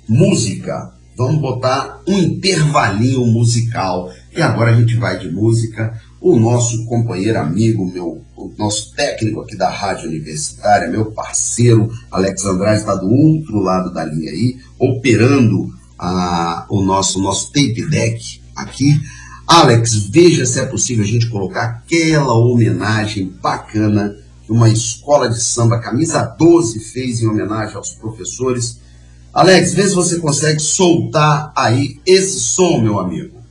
música. 0.08 0.92
Vamos 1.16 1.40
botar 1.40 2.00
um 2.06 2.16
intervalinho 2.16 3.26
musical. 3.26 4.12
E 4.34 4.40
agora 4.40 4.70
a 4.70 4.80
gente 4.80 4.94
vai 4.94 5.18
de 5.18 5.28
música. 5.28 6.00
O 6.22 6.38
nosso 6.38 6.84
companheiro, 6.84 7.36
amigo, 7.40 7.84
meu, 7.84 8.22
o 8.36 8.52
nosso 8.56 8.94
técnico 8.94 9.40
aqui 9.40 9.56
da 9.56 9.68
Rádio 9.68 10.08
Universitária, 10.08 10.88
meu 10.88 11.06
parceiro, 11.06 11.90
Alex 12.08 12.44
Andrade, 12.44 12.78
está 12.78 12.94
do 12.94 13.12
outro 13.12 13.58
lado 13.58 13.92
da 13.92 14.04
linha 14.04 14.30
aí, 14.30 14.56
operando 14.78 15.68
a, 15.98 16.64
o 16.68 16.80
nosso, 16.80 17.20
nosso 17.20 17.48
tape 17.48 17.84
deck 17.90 18.40
aqui. 18.54 19.00
Alex, 19.48 19.94
veja 19.94 20.46
se 20.46 20.60
é 20.60 20.64
possível 20.64 21.02
a 21.02 21.08
gente 21.08 21.28
colocar 21.28 21.64
aquela 21.64 22.34
homenagem 22.34 23.34
bacana 23.42 24.16
que 24.46 24.52
uma 24.52 24.68
escola 24.68 25.28
de 25.28 25.42
samba 25.42 25.80
camisa 25.80 26.22
12 26.22 26.78
fez 26.78 27.20
em 27.20 27.26
homenagem 27.26 27.74
aos 27.74 27.90
professores. 27.90 28.78
Alex, 29.34 29.74
vê 29.74 29.88
se 29.88 29.94
você 29.96 30.20
consegue 30.20 30.60
soltar 30.60 31.52
aí 31.56 31.98
esse 32.06 32.38
som, 32.38 32.80
meu 32.80 33.00
amigo. 33.00 33.41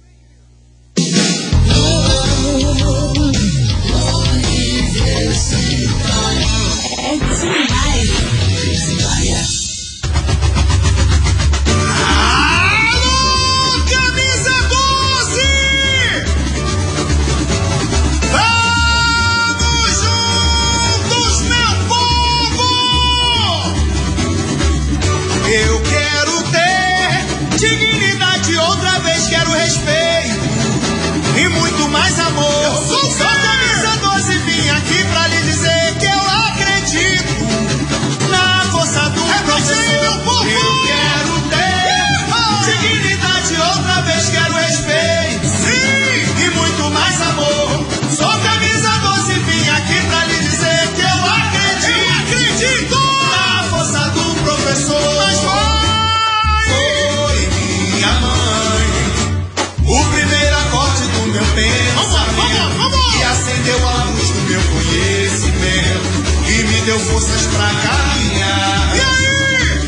moças 67.22 67.48
pra 67.48 67.68
caminhar. 67.68 68.96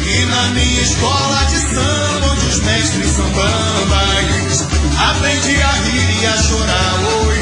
E 0.05 0.25
na 0.25 0.43
minha 0.49 0.81
escola 0.81 1.43
de 1.45 1.57
samba, 1.57 2.27
onde 2.31 2.45
os 2.45 2.59
mestres 2.59 3.09
são 3.09 3.27
bambas, 3.31 4.67
aprendi 5.09 5.61
a 5.61 5.71
rir 5.71 6.21
e 6.21 6.25
a 6.27 6.37
chorar. 6.37 6.93
Oi, 7.25 7.39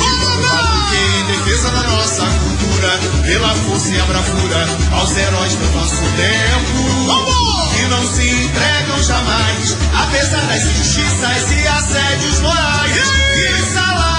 em 0.96 1.26
defesa 1.26 1.70
da 1.72 1.84
nossa 1.84 2.26
cultura, 2.26 3.00
pela 3.26 3.50
força 3.56 3.94
e 3.94 4.00
a 4.00 4.06
bravura, 4.06 4.68
aos 4.94 5.18
heróis 5.18 5.56
do 5.56 5.72
nosso 5.76 6.02
tempo. 6.16 7.76
Que 7.76 7.88
não 7.88 8.08
se 8.08 8.30
entregam 8.30 9.04
jamais, 9.04 9.78
apesar 9.94 10.46
das 10.48 10.64
injustiças 10.64 11.52
e 11.52 11.68
assédios 11.68 12.40
morais. 12.40 12.96
E 13.36 13.74
salários 13.74 14.11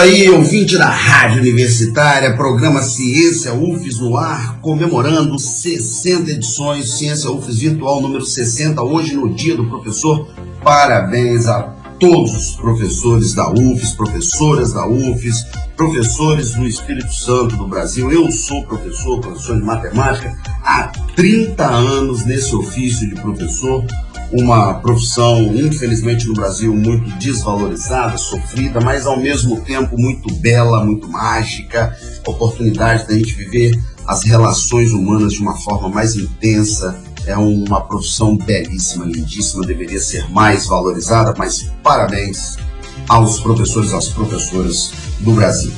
aí, 0.00 0.30
ouvinte 0.30 0.78
da 0.78 0.88
Rádio 0.88 1.42
Universitária, 1.42 2.34
programa 2.34 2.80
Ciência 2.80 3.52
UFES 3.52 4.00
no 4.00 4.16
ar, 4.16 4.58
comemorando 4.62 5.38
60 5.38 6.30
edições, 6.30 6.96
Ciência 6.96 7.30
UFES 7.30 7.58
Virtual 7.58 8.00
número 8.00 8.24
60, 8.24 8.82
hoje 8.82 9.14
no 9.14 9.34
Dia 9.34 9.54
do 9.54 9.68
Professor. 9.68 10.26
Parabéns 10.64 11.46
a 11.46 11.64
todos 11.98 12.34
os 12.34 12.56
professores 12.56 13.34
da 13.34 13.50
UFES, 13.50 13.92
professoras 13.92 14.72
da 14.72 14.86
UFES, 14.86 15.44
professores 15.76 16.54
do 16.54 16.66
Espírito 16.66 17.12
Santo 17.12 17.58
do 17.58 17.68
Brasil. 17.68 18.10
Eu 18.10 18.32
sou 18.32 18.64
professor, 18.64 19.20
professor 19.20 19.56
de 19.56 19.66
matemática, 19.66 20.34
há 20.64 20.84
30 21.14 21.62
anos 21.62 22.24
nesse 22.24 22.56
ofício 22.56 23.06
de 23.06 23.16
professor 23.16 23.84
uma 24.32 24.74
profissão, 24.74 25.54
infelizmente 25.54 26.26
no 26.26 26.34
Brasil, 26.34 26.74
muito 26.74 27.10
desvalorizada, 27.18 28.16
sofrida, 28.16 28.80
mas 28.80 29.06
ao 29.06 29.18
mesmo 29.18 29.60
tempo 29.62 29.98
muito 29.98 30.32
bela, 30.34 30.84
muito 30.84 31.08
mágica, 31.08 31.96
oportunidade 32.26 33.06
da 33.06 33.14
gente 33.14 33.34
viver 33.34 33.78
as 34.06 34.22
relações 34.24 34.92
humanas 34.92 35.34
de 35.34 35.40
uma 35.40 35.56
forma 35.56 35.88
mais 35.88 36.14
intensa. 36.16 36.98
É 37.26 37.36
uma 37.36 37.82
profissão 37.82 38.36
belíssima, 38.36 39.04
lindíssima, 39.04 39.66
deveria 39.66 40.00
ser 40.00 40.30
mais 40.30 40.66
valorizada, 40.66 41.34
mas 41.36 41.70
parabéns 41.82 42.56
aos 43.08 43.40
professores, 43.40 43.92
às 43.92 44.08
professoras 44.08 44.92
do 45.20 45.32
Brasil. 45.32 45.72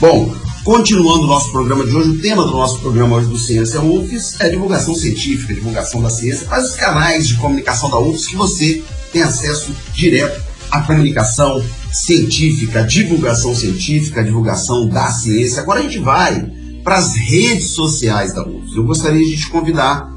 Bom, 0.00 0.32
Continuando 0.68 1.24
o 1.24 1.26
nosso 1.26 1.50
programa 1.50 1.86
de 1.86 1.96
hoje, 1.96 2.10
o 2.10 2.18
tema 2.18 2.44
do 2.44 2.50
nosso 2.50 2.78
programa 2.80 3.16
hoje 3.16 3.28
do 3.28 3.38
Ciência 3.38 3.80
UFES 3.80 4.38
é 4.38 4.50
divulgação 4.50 4.94
científica, 4.94 5.54
divulgação 5.54 6.02
da 6.02 6.10
ciência, 6.10 6.46
quais 6.46 6.66
os 6.66 6.76
canais 6.76 7.26
de 7.26 7.36
comunicação 7.36 7.88
da 7.88 7.98
UFES 7.98 8.26
que 8.26 8.36
você 8.36 8.84
tem 9.10 9.22
acesso 9.22 9.74
direto 9.94 10.44
à 10.70 10.82
comunicação 10.82 11.64
científica, 11.90 12.82
divulgação 12.82 13.54
científica, 13.54 14.22
divulgação 14.22 14.86
da 14.86 15.10
ciência. 15.10 15.62
Agora 15.62 15.80
a 15.80 15.82
gente 15.84 16.00
vai 16.00 16.52
para 16.84 16.96
as 16.96 17.14
redes 17.14 17.68
sociais 17.68 18.34
da 18.34 18.46
UFES. 18.46 18.76
Eu 18.76 18.84
gostaria 18.84 19.24
de 19.24 19.38
te 19.38 19.48
convidar 19.48 20.12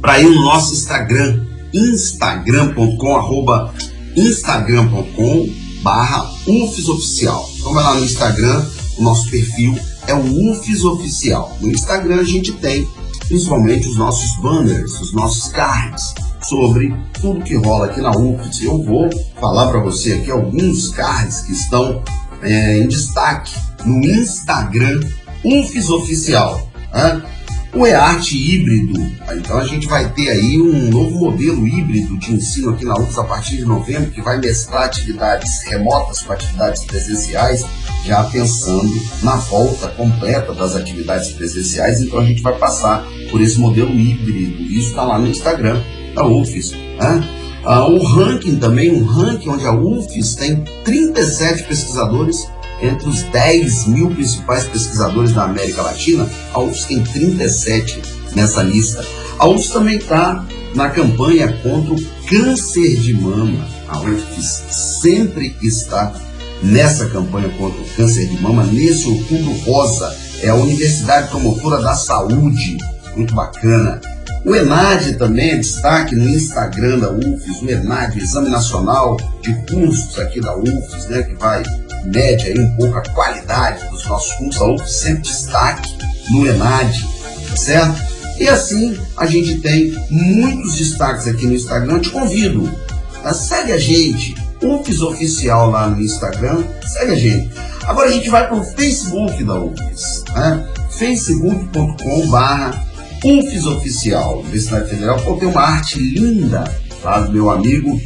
para 0.00 0.20
ir 0.20 0.24
no 0.24 0.42
nosso 0.42 0.72
Instagram, 0.72 1.44
instagram.com, 1.74 3.14
arroba 3.14 3.74
instagram.com 4.16 5.50
barra 5.82 6.32
UFES 6.46 6.88
Oficial. 6.88 7.46
Então 7.58 7.74
vai 7.74 7.84
lá 7.84 7.94
no 7.94 8.04
Instagram, 8.06 8.64
o 8.98 9.02
nosso 9.02 9.30
perfil 9.30 9.78
é 10.06 10.14
o 10.14 10.50
UFES 10.50 10.84
Oficial. 10.84 11.56
No 11.60 11.70
Instagram 11.70 12.20
a 12.20 12.24
gente 12.24 12.52
tem 12.52 12.88
principalmente 13.28 13.88
os 13.88 13.96
nossos 13.96 14.36
banners, 14.40 15.00
os 15.00 15.12
nossos 15.12 15.50
cards 15.52 16.14
sobre 16.42 16.94
tudo 17.20 17.42
que 17.42 17.54
rola 17.54 17.86
aqui 17.86 18.00
na 18.00 18.10
UFES. 18.10 18.62
Eu 18.62 18.82
vou 18.82 19.08
falar 19.40 19.68
para 19.68 19.80
você 19.80 20.14
aqui 20.14 20.30
alguns 20.30 20.90
cards 20.90 21.40
que 21.40 21.52
estão 21.52 22.02
é, 22.42 22.78
em 22.78 22.86
destaque 22.86 23.54
no 23.84 24.04
Instagram 24.04 25.00
UFES 25.44 25.90
Oficial. 25.90 26.68
Né? 26.92 27.22
O 27.76 27.84
EART 27.84 28.32
híbrido, 28.32 29.00
então 29.36 29.58
a 29.58 29.64
gente 29.64 29.88
vai 29.88 30.08
ter 30.12 30.30
aí 30.30 30.60
um 30.60 30.90
novo 30.90 31.18
modelo 31.18 31.66
híbrido 31.66 32.16
de 32.18 32.32
ensino 32.32 32.70
aqui 32.70 32.84
na 32.84 32.94
UFES 32.94 33.18
a 33.18 33.24
partir 33.24 33.56
de 33.56 33.64
novembro, 33.64 34.12
que 34.12 34.22
vai 34.22 34.38
mesclar 34.38 34.84
atividades 34.84 35.64
remotas 35.64 36.22
com 36.22 36.32
atividades 36.32 36.84
presenciais, 36.84 37.66
já 38.06 38.22
pensando 38.24 38.94
na 39.24 39.34
volta 39.34 39.88
completa 39.88 40.54
das 40.54 40.76
atividades 40.76 41.32
presenciais, 41.32 42.00
então 42.00 42.20
a 42.20 42.24
gente 42.24 42.42
vai 42.42 42.56
passar 42.56 43.04
por 43.32 43.40
esse 43.40 43.58
modelo 43.58 43.90
híbrido. 43.90 44.62
Isso 44.62 44.90
está 44.90 45.02
lá 45.02 45.18
no 45.18 45.26
Instagram 45.26 45.82
da 46.14 46.24
UFES. 46.24 46.70
Né? 46.70 47.28
Ah, 47.64 47.88
o 47.88 48.00
ranking 48.04 48.56
também, 48.56 48.92
um 48.92 49.04
ranking 49.04 49.48
onde 49.48 49.66
a 49.66 49.72
UFES 49.72 50.36
tem 50.36 50.62
37 50.84 51.64
pesquisadores 51.64 52.46
entre 52.80 53.08
os 53.08 53.22
10 53.24 53.86
mil 53.86 54.10
principais 54.10 54.64
pesquisadores 54.64 55.32
da 55.32 55.44
América 55.44 55.82
Latina, 55.82 56.28
a 56.52 56.60
UFES 56.60 56.84
tem 56.84 57.02
37 57.02 58.02
nessa 58.34 58.62
lista. 58.62 59.04
A 59.38 59.46
UFES 59.46 59.70
também 59.70 59.96
está 59.96 60.44
na 60.74 60.90
campanha 60.90 61.52
contra 61.62 61.94
o 61.94 62.02
câncer 62.28 62.96
de 62.96 63.14
mama. 63.14 63.66
A 63.88 64.00
UFES 64.00 64.64
sempre 64.70 65.56
está 65.62 66.12
nessa 66.62 67.06
campanha 67.06 67.48
contra 67.50 67.80
o 67.80 67.88
câncer 67.96 68.26
de 68.26 68.40
mama, 68.40 68.64
nesse 68.64 69.06
outubro 69.08 69.52
rosa. 69.64 70.14
É 70.42 70.48
a 70.48 70.54
Universidade 70.54 71.28
Promotora 71.28 71.80
da 71.80 71.94
Saúde, 71.94 72.76
muito 73.16 73.34
bacana. 73.34 74.00
O 74.44 74.54
ENAD 74.54 75.14
também 75.14 75.52
é 75.52 75.56
destaque 75.56 76.14
no 76.14 76.28
Instagram 76.28 76.98
da 76.98 77.10
UFES, 77.10 77.62
o 77.62 77.70
ENAD, 77.70 78.18
Exame 78.18 78.50
Nacional 78.50 79.16
de 79.40 79.54
Cursos 79.66 80.18
aqui 80.18 80.38
da 80.38 80.54
UFES, 80.54 81.08
né, 81.08 81.22
que 81.22 81.34
vai 81.34 81.62
mede 82.06 82.46
aí 82.46 82.58
um 82.58 82.76
pouco 82.76 82.96
a 82.96 83.02
qualidade 83.10 83.88
dos 83.90 84.06
nossos 84.06 84.32
cursos, 84.34 84.62
a 84.62 84.66
UFES 84.66 84.90
sempre 84.90 85.22
destaque 85.22 85.96
no 86.30 86.46
ENAD, 86.46 87.08
certo? 87.56 88.02
E 88.38 88.48
assim 88.48 88.98
a 89.16 89.26
gente 89.26 89.58
tem 89.58 89.94
muitos 90.10 90.76
destaques 90.76 91.28
aqui 91.28 91.46
no 91.46 91.54
Instagram. 91.54 91.94
Eu 91.94 92.00
te 92.00 92.10
convido, 92.10 92.70
tá? 93.22 93.32
segue 93.32 93.72
a 93.72 93.78
gente, 93.78 94.34
UFES 94.62 95.00
Oficial 95.02 95.70
lá 95.70 95.88
no 95.88 96.00
Instagram, 96.00 96.64
segue 96.86 97.12
a 97.12 97.16
gente. 97.16 97.50
Agora 97.84 98.08
a 98.08 98.12
gente 98.12 98.30
vai 98.30 98.46
para 98.48 98.56
o 98.56 98.64
Facebook 98.64 99.44
da 99.44 99.60
UFES, 99.60 100.24
né? 100.34 100.68
facebook.com.br 100.90 102.84
UFES 103.24 103.66
Oficial, 103.66 104.40
Universidade 104.40 104.90
Federal. 104.90 105.20
Pô, 105.20 105.36
tem 105.36 105.48
uma 105.48 105.62
arte 105.62 105.98
linda 105.98 106.64
lá 107.02 107.20
do 107.20 107.32
meu 107.32 107.50
amigo 107.50 108.00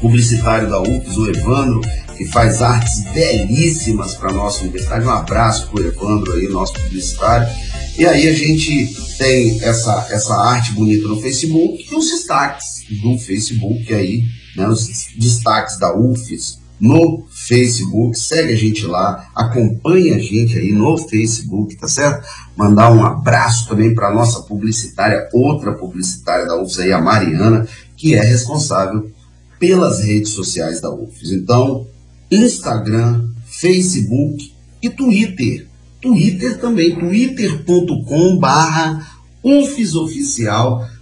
publicitário 0.00 0.68
da 0.68 0.80
UFES, 0.80 1.16
o 1.16 1.30
Evandro, 1.30 1.80
que 2.18 2.24
faz 2.24 2.60
artes 2.60 3.04
belíssimas 3.12 4.14
para 4.14 4.30
a 4.30 4.34
nossa 4.34 4.62
universidade. 4.62 5.06
Um 5.06 5.10
abraço 5.10 5.68
para 5.68 5.80
o 5.80 5.86
Evandro 5.86 6.32
aí, 6.32 6.48
nosso 6.48 6.74
publicitário. 6.74 7.48
E 7.96 8.04
aí 8.04 8.26
a 8.26 8.32
gente 8.32 8.92
tem 9.16 9.62
essa, 9.62 10.08
essa 10.10 10.34
arte 10.34 10.72
bonita 10.72 11.06
no 11.06 11.20
Facebook 11.20 11.86
e 11.88 11.94
os 11.94 12.10
destaques 12.10 12.84
do 13.00 13.16
Facebook 13.18 13.94
aí, 13.94 14.24
né, 14.56 14.68
os 14.68 14.88
destaques 15.16 15.78
da 15.78 15.96
UFES 15.96 16.58
no 16.80 17.26
Facebook, 17.30 18.16
segue 18.16 18.52
a 18.52 18.56
gente 18.56 18.86
lá, 18.86 19.28
acompanha 19.34 20.14
a 20.14 20.18
gente 20.18 20.56
aí 20.56 20.70
no 20.70 20.96
Facebook, 20.96 21.76
tá 21.76 21.88
certo? 21.88 22.24
Mandar 22.56 22.92
um 22.92 23.04
abraço 23.04 23.68
também 23.68 23.94
para 23.94 24.14
nossa 24.14 24.42
publicitária, 24.42 25.28
outra 25.32 25.72
publicitária 25.72 26.46
da 26.46 26.60
UFES 26.60 26.78
aí, 26.80 26.92
a 26.92 27.00
Mariana, 27.00 27.66
que 27.96 28.14
é 28.14 28.22
responsável 28.22 29.10
pelas 29.58 30.04
redes 30.04 30.30
sociais 30.30 30.80
da 30.80 30.90
UFES. 30.92 31.32
Então, 31.32 31.84
Instagram, 32.30 33.28
Facebook 33.46 34.52
e 34.82 34.90
Twitter. 34.90 35.66
Twitter 36.00 36.60
também, 36.60 36.98
twitter.com 36.98 38.38
barra. 38.38 39.06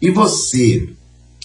E 0.00 0.10
você 0.12 0.88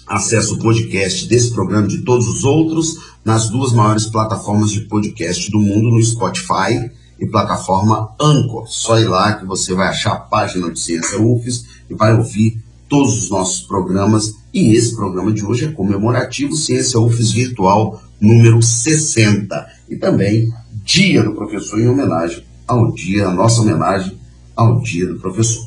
acessa 0.05 0.53
o 0.53 0.59
podcast 0.59 1.27
desse 1.27 1.49
programa 1.49 1.87
de 1.87 2.03
todos 2.03 2.27
os 2.27 2.43
outros 2.43 2.97
nas 3.25 3.49
duas 3.49 3.73
maiores 3.73 4.05
plataformas 4.05 4.69
de 4.69 4.81
podcast 4.81 5.49
do 5.49 5.59
mundo, 5.59 5.89
no 5.89 6.03
Spotify 6.03 7.00
e 7.21 7.27
plataforma 7.27 8.09
Anchor. 8.19 8.67
Só 8.67 8.99
ir 8.99 9.07
lá 9.07 9.33
que 9.33 9.45
você 9.45 9.75
vai 9.75 9.87
achar 9.87 10.13
a 10.13 10.19
página 10.19 10.71
de 10.71 10.79
Ciência 10.79 11.21
UFES 11.21 11.65
e 11.87 11.93
vai 11.93 12.15
ouvir 12.15 12.59
todos 12.89 13.23
os 13.23 13.29
nossos 13.29 13.61
programas. 13.61 14.33
E 14.51 14.75
esse 14.75 14.95
programa 14.95 15.31
de 15.31 15.45
hoje 15.45 15.65
é 15.65 15.71
comemorativo 15.71 16.55
Ciência 16.55 16.99
UFES 16.99 17.31
Virtual 17.31 18.01
número 18.19 18.61
60. 18.61 19.67
E 19.87 19.95
também 19.95 20.51
Dia 20.83 21.23
do 21.23 21.33
Professor 21.33 21.79
em 21.79 21.87
homenagem 21.87 22.43
ao 22.67 22.91
dia, 22.91 23.27
a 23.27 23.31
nossa 23.31 23.61
homenagem 23.61 24.17
ao 24.55 24.81
Dia 24.81 25.07
do 25.07 25.19
Professor. 25.19 25.63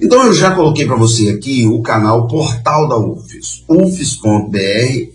Então 0.00 0.26
eu 0.26 0.34
já 0.34 0.54
coloquei 0.54 0.86
para 0.86 0.96
você 0.96 1.30
aqui 1.30 1.66
o 1.66 1.80
canal 1.80 2.28
Portal 2.28 2.86
da 2.86 2.98
UFES. 2.98 3.64
UFES.br 3.66 4.58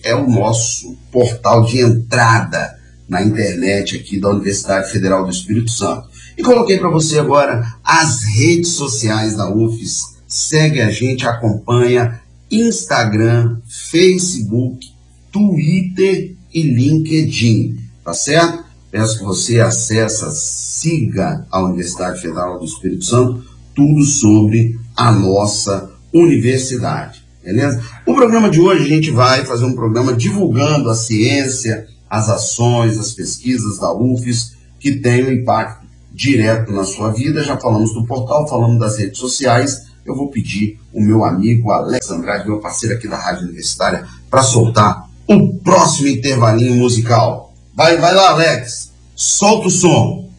é 0.03 0.15
o 0.15 0.27
nosso 0.27 0.97
portal 1.12 1.63
de 1.63 1.79
entrada 1.79 2.83
na 3.08 3.22
internet 3.22 3.96
aqui 3.96 4.20
da 4.20 4.30
Universidade 4.30 4.92
Federal 4.92 5.24
do 5.24 5.32
Espírito 5.32 5.72
Santo. 5.72 6.08
E 6.38 6.42
coloquei 6.42 6.78
para 6.78 6.89
você 6.89 7.20
agora 7.20 7.63
as 7.84 8.24
redes 8.24 8.72
sociais 8.72 9.36
da 9.36 9.50
UFES. 9.50 10.13
Segue 10.28 10.82
a 10.82 10.89
gente, 10.89 11.28
acompanha 11.28 12.20
Instagram, 12.50 13.58
Facebook, 13.68 14.88
Twitter 15.32 16.36
e 16.54 16.62
LinkedIn, 16.62 17.78
tá 18.04 18.13
certo? 18.13 18.63
Peço 18.92 19.18
que 19.18 19.24
você 19.24 19.60
acesse, 19.60 20.24
siga 20.32 21.48
a 21.52 21.63
Universidade 21.63 22.22
Federal 22.22 22.60
do 22.60 22.66
Espírito 22.66 23.04
Santo, 23.04 23.44
tudo 23.76 24.04
sobre 24.04 24.80
a 24.96 25.12
nossa 25.12 25.92
universidade, 26.13 27.24
beleza? 27.44 27.82
O 28.06 28.13
programa 28.13 28.52
de 28.52 28.62
hoje 28.62 28.84
a 28.84 28.88
gente 28.88 29.10
vai 29.10 29.44
fazer 29.46 29.66
um 29.66 29.74
programa 29.74 30.13
divulgando 30.13 30.92
a 30.92 30.96
ciência, 30.96 31.88
as 32.13 32.30
ações, 32.30 32.97
as 32.99 33.12
pesquisas 33.12 33.80
da 33.80 33.91
UFES 33.91 34.54
que 34.80 34.97
têm 34.97 35.26
um 35.26 35.32
impacto 35.32 35.88
direto 36.12 36.71
na 36.71 36.84
sua 36.84 37.12
vida. 37.12 37.43
Já 37.43 37.58
falamos 37.58 37.91
do 37.91 38.06
portal, 38.06 38.47
falamos 38.47 38.80
das 38.80 38.99
redes 38.99 39.17
sociais. 39.17 39.88
Eu 40.06 40.15
vou 40.15 40.30
pedir 40.30 40.80
o 40.93 41.02
meu 41.02 41.26
amigo 41.26 41.71
Alex 41.71 42.12
Andrade, 42.12 42.47
meu 42.47 42.60
parceiro 42.60 42.95
aqui 42.95 43.08
da 43.08 43.17
Rádio 43.17 43.45
Universitária, 43.45 44.06
para 44.30 44.43
soltar 44.43 45.10
o 45.28 45.56
próximo 45.56 46.08
intervalinho 46.08 46.76
musical. 46.76 47.52
Vai, 47.73 47.97
vai 47.97 48.13
lá, 48.13 48.30
Alex. 48.30 48.91
Solta 49.15 49.69
o 49.69 49.71
som. 49.71 50.30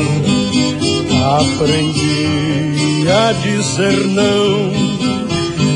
Aprendi 1.39 2.82
a 3.09 3.33
dizer 3.33 4.07
não, 4.09 4.71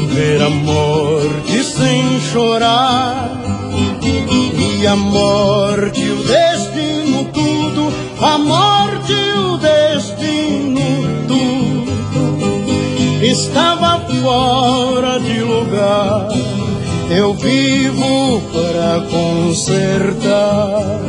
ver 0.08 0.42
a 0.42 0.50
morte 0.50 1.64
sem 1.64 2.20
chorar, 2.20 3.30
e 4.02 4.86
a 4.86 4.96
morte, 4.96 6.02
o 6.08 6.22
destino, 6.24 7.24
tudo, 7.32 7.92
a 8.20 8.38
morte, 8.38 9.12
o 9.12 9.56
destino, 9.56 11.26
tudo, 11.26 11.86
estava 13.22 14.00
fora 14.22 15.18
de 15.20 15.40
lugar. 15.40 16.28
Eu 17.08 17.34
vivo 17.34 18.42
para 18.52 19.00
consertar 19.08 21.00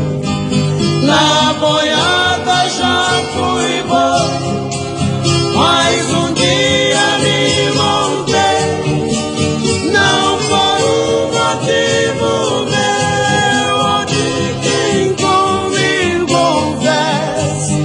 Na 1.04 1.54
boiada 1.54 2.70
já 2.70 3.22
fui 3.34 3.82
bom, 3.88 4.67
mas 5.68 6.14
um 6.14 6.34
dia 6.34 7.06
me 7.24 7.40
montei. 7.80 8.64
Não 9.92 10.38
por 10.48 10.80
um 10.86 11.28
motivo 11.38 12.32
meu 12.72 13.72
ou 13.92 14.02
de 14.06 14.30
quem 14.64 15.00
comigo 15.24 16.34
houvesse, 16.34 17.80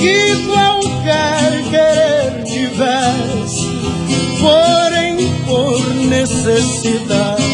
que 0.00 0.16
qualquer 0.46 1.48
querer 1.70 2.42
tivesse, 2.44 3.70
porém 4.40 5.12
por 5.46 5.78
necessidade 6.06 7.44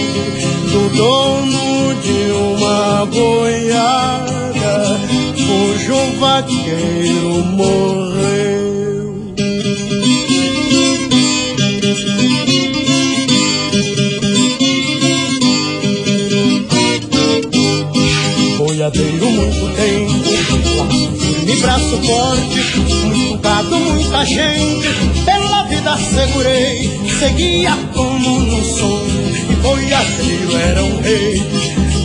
do 0.73 0.83
dono 0.97 1.95
de 2.01 2.21
uma 2.33 3.05
boiada 3.07 4.77
cujo 5.47 5.99
vaqueiro 6.19 7.45
morreu. 7.45 8.06
Boiadeiro 18.87 19.31
muito 19.33 19.75
tempo, 19.75 20.77
laço 20.79 21.11
firme, 21.17 21.57
braço 21.57 22.01
forte, 22.03 22.81
muito 23.05 23.39
gado, 23.39 23.81
muita 23.81 24.25
gente, 24.25 24.89
pela 25.25 25.65
vida 25.65 25.97
segurei, 25.97 27.01
seguia 27.19 27.73
como 27.93 28.17
num 28.21 28.65
sonho, 28.65 29.51
e 29.51 29.57
boiadeiro 29.57 30.57
era 30.57 30.85
um 30.85 31.01
rei. 31.01 31.43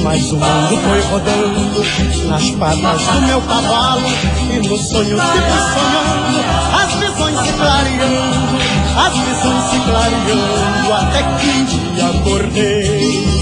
Mas 0.01 0.31
o 0.31 0.37
mundo 0.37 0.81
foi 0.81 1.01
rodando 1.11 2.27
nas 2.27 2.49
patas 2.49 3.07
do 3.13 3.21
meu 3.27 3.41
cavalo. 3.41 4.07
E 4.51 4.67
no 4.67 4.75
sonho 4.75 5.19
se 5.19 5.37
sonhando, 5.77 6.39
as 6.73 6.93
visões 6.95 7.45
se 7.45 7.53
clareando 7.53 8.57
As 8.97 9.13
visões 9.13 9.63
se 9.69 9.79
clareando, 9.85 10.93
até 10.93 11.21
que 11.21 11.47
um 11.47 11.65
dia 11.65 12.09
acordei 12.09 13.40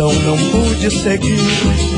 então 0.00 0.14
não 0.22 0.38
pude 0.50 0.90
seguir 0.90 1.36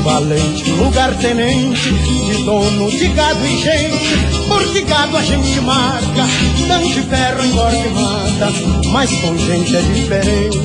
valente 0.03 0.69
lugar-tenente 0.71 1.89
de 1.89 2.43
dono 2.43 2.89
de 2.89 3.07
gado 3.07 3.45
e 3.45 3.61
gente, 3.61 4.17
porque 4.45 4.81
gado 4.81 5.15
a 5.15 5.21
gente 5.21 5.61
marca, 5.61 6.27
tanto 6.67 6.87
de 6.89 7.01
ferro 7.03 7.45
engorda 7.45 7.77
e 7.77 7.89
mata, 7.91 8.51
mas 8.89 9.09
com 9.21 9.37
gente 9.37 9.77
é 9.77 9.81
diferente. 9.81 10.59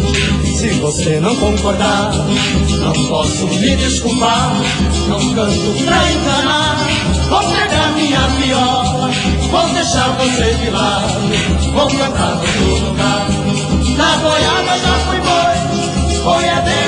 Se 0.57 0.68
você 0.81 1.20
não 1.20 1.37
concordar, 1.37 2.11
não 2.12 3.07
posso 3.07 3.46
me 3.46 3.77
desculpar, 3.77 4.61
não 5.07 5.33
canto 5.33 5.85
pra 5.85 6.11
enganar. 6.11 6.88
Vou 7.29 7.42
pegar 7.53 7.92
minha 7.92 8.27
viola, 8.31 9.11
vou 9.48 9.68
deixar 9.74 10.09
você 10.16 10.55
de 10.55 10.70
lado, 10.70 11.20
vou 11.72 11.87
cantar 11.87 12.42
no 12.59 12.88
lugar. 12.88 13.29
Na 13.96 14.16
boiada 14.16 14.79
já 14.81 14.98
fui 15.07 15.20
boi, 15.20 16.24
boiadeiro 16.24 16.88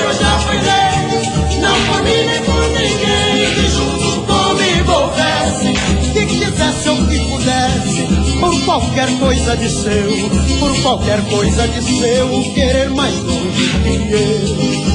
ninguém, 2.81 3.53
que 3.55 3.67
junto 3.69 4.21
comigo 4.21 4.91
houvesse, 4.91 5.73
que 6.13 6.25
quisesse 6.25 6.89
ou 6.89 6.97
que 7.07 7.19
pudesse, 7.19 8.07
por 8.39 8.65
qualquer 8.65 9.09
coisa 9.19 9.55
de 9.57 9.69
seu, 9.69 10.29
por 10.59 10.81
qualquer 10.81 11.21
coisa 11.29 11.67
de 11.67 11.81
seu, 11.81 12.53
querer 12.53 12.89
mais 12.89 13.15
longe 13.23 13.69
que 13.83 14.13
eu. 14.13 14.91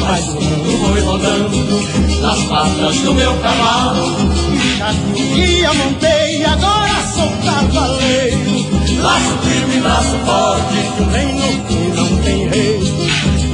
Mas 0.00 0.28
o 0.28 0.40
mundo 0.40 0.78
foi 0.86 1.00
rodando 1.00 2.20
nas 2.20 2.42
patas 2.44 2.96
do 2.98 3.14
meu 3.14 3.34
cavalo. 3.38 4.16
E 4.52 4.76
já 4.76 4.92
que 5.14 5.22
dia 5.34 5.72
montei, 5.74 6.44
agora 6.44 7.02
sou 7.14 7.32
cavaleiro. 7.44 8.52
Laço 9.00 9.38
firme, 9.38 9.80
laço 9.80 10.16
forte, 10.24 10.74
que 10.96 11.02
o 11.02 11.08
reino 11.08 11.64
que 11.66 11.74
não 11.96 12.16
tem 12.18 12.48
rei. 12.48 12.80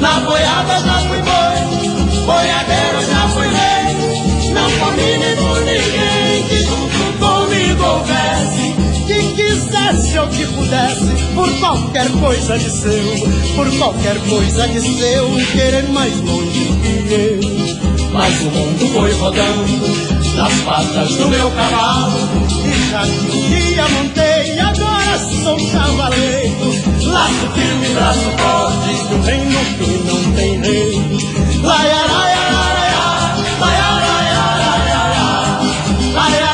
Na 0.01 0.21
boiada 0.21 0.81
já 0.81 0.99
fui 1.09 1.23
boiadeiro 2.29 3.01
já 3.11 3.29
fui 3.31 3.49
rei. 3.49 4.53
Não 4.53 4.71
por 4.71 4.93
mim 4.93 5.17
nem 5.19 5.37
por 5.37 5.61
ninguém 5.61 6.47
que 6.47 6.63
junto 6.63 7.19
comigo 7.19 7.83
houvesse 7.83 8.75
que 9.07 9.33
quisesse 9.33 10.19
ou 10.19 10.29
que 10.29 10.45
pudesse, 10.45 11.25
por 11.35 11.51
qualquer 11.59 12.11
coisa 12.21 12.59
de 12.59 12.71
seu, 12.71 13.55
por 13.57 13.79
qualquer 13.79 14.19
coisa 14.29 14.69
de 14.69 14.83
seu, 14.83 15.31
querer 15.53 15.89
mais 15.89 16.15
longe 16.21 16.69
que 16.83 17.15
eu. 17.15 17.41
Mas 18.13 18.41
o 18.43 18.51
mundo 18.51 18.87
foi 18.93 19.13
rodando 19.13 20.37
nas 20.37 20.53
patas 20.61 21.15
do 21.15 21.29
meu 21.29 21.51
cavalo, 21.53 22.19
e 22.67 22.91
já 22.91 23.03
que 23.03 23.37
um 23.37 23.49
dia 23.49 23.89
montei, 23.89 24.61
agora 24.61 24.88
sou 25.17 25.57
cavaleiro. 25.71 26.69
Laço 27.05 27.51
firme, 27.55 27.89
braço 27.95 28.31
forte, 28.39 28.93
do 29.09 29.23
reino 29.23 29.61
que 29.79 29.91
não 30.05 30.33
tem 30.35 30.61
rei. 30.61 30.93
Laia, 31.63 32.07
laia, 32.07 32.51
laia, 32.51 32.89
laia, 33.61 33.89
laia, 33.89 33.89
laia, 34.01 34.43
laia, 36.15 36.43
laia, 36.43 36.49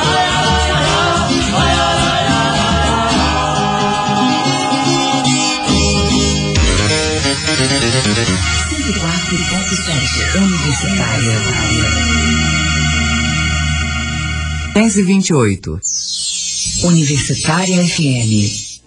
Universitária. 10.36 11.38
10 14.74 14.96
e 14.96 15.02
28. 15.02 15.80
Universitária 16.82 17.82
FM. 17.86 18.80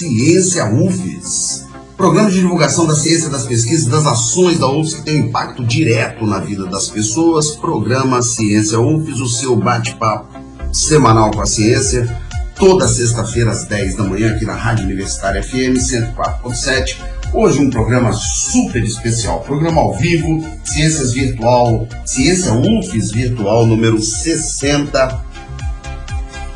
Ciência 0.00 0.64
UFES. 0.72 1.66
Programa 1.96 2.30
de 2.30 2.40
divulgação 2.40 2.86
da 2.86 2.94
ciência, 2.94 3.28
das 3.28 3.46
pesquisas 3.46 3.86
e 3.86 3.90
das 3.90 4.06
ações 4.06 4.58
da 4.58 4.66
UFES 4.66 4.94
que 4.94 5.02
tem 5.02 5.22
um 5.22 5.26
impacto 5.26 5.64
direto 5.64 6.26
na 6.26 6.40
vida 6.40 6.66
das 6.66 6.88
pessoas. 6.88 7.50
Programa 7.50 8.22
Ciência 8.22 8.80
UFES, 8.80 9.20
o 9.20 9.28
seu 9.28 9.54
bate-papo 9.54 10.26
semanal 10.72 11.30
com 11.30 11.42
a 11.42 11.46
ciência. 11.46 12.08
Toda 12.56 12.88
sexta-feira 12.88 13.50
às 13.50 13.64
10 13.64 13.96
da 13.96 14.04
manhã 14.04 14.34
aqui 14.34 14.44
na 14.44 14.54
Rádio 14.54 14.84
Universitária 14.84 15.42
FM 15.42 15.76
104.7. 15.76 17.19
Hoje 17.32 17.60
um 17.60 17.70
programa 17.70 18.12
super 18.12 18.82
especial, 18.82 19.40
programa 19.40 19.80
ao 19.80 19.96
vivo, 19.96 20.44
Ciências 20.64 21.12
Virtual, 21.12 21.86
Ciência 22.04 22.52
UFES 22.52 23.12
Virtual 23.12 23.66
número 23.66 24.00
60 24.02 25.24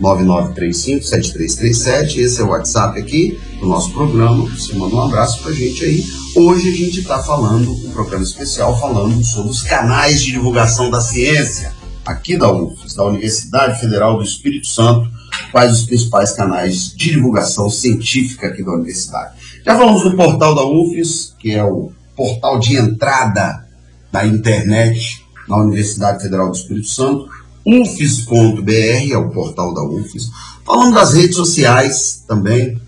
999357337. 0.02 2.18
Esse 2.18 2.42
é 2.42 2.44
o 2.44 2.50
WhatsApp 2.50 3.00
aqui 3.00 3.40
do 3.60 3.68
nosso 3.68 3.94
programa. 3.94 4.46
Você 4.50 4.74
manda 4.74 4.96
um 4.96 5.02
abraço 5.02 5.42
pra 5.42 5.52
gente 5.52 5.84
aí. 5.84 6.04
Hoje 6.36 6.70
a 6.70 6.72
gente 6.72 7.02
está 7.02 7.22
falando, 7.22 7.72
um 7.72 7.92
programa 7.92 8.24
especial 8.24 8.80
falando 8.80 9.24
sobre 9.24 9.52
os 9.52 9.62
canais 9.62 10.22
de 10.22 10.32
divulgação 10.32 10.90
da 10.90 11.00
ciência 11.00 11.72
aqui 12.06 12.38
da 12.38 12.52
UFES, 12.52 12.96
da 12.96 13.06
Universidade 13.06 13.80
Federal 13.80 14.18
do 14.18 14.24
Espírito 14.24 14.68
Santo, 14.68 15.10
quais 15.52 15.72
os 15.72 15.84
principais 15.84 16.34
canais 16.34 16.94
de 16.94 17.12
divulgação 17.12 17.70
científica 17.70 18.48
aqui 18.48 18.64
da 18.64 18.74
universidade. 18.74 19.36
Já 19.66 19.78
falamos 19.78 20.04
do 20.04 20.16
portal 20.16 20.54
da 20.54 20.66
UFES, 20.66 21.34
que 21.40 21.52
é 21.52 21.64
o 21.64 21.92
portal 22.16 22.60
de 22.60 22.76
entrada 22.76 23.66
da 24.12 24.26
internet 24.26 25.26
na 25.48 25.58
Universidade 25.58 26.22
Federal 26.22 26.50
do 26.50 26.56
Espírito 26.56 26.88
Santo, 26.88 27.28
ufes.br 27.66 29.12
é 29.12 29.18
o 29.18 29.30
portal 29.30 29.74
da 29.74 29.84
UFES. 29.84 30.30
Falando 30.66 30.96
das 30.96 31.14
redes 31.14 31.36
sociais 31.36 32.24
também, 32.28 32.82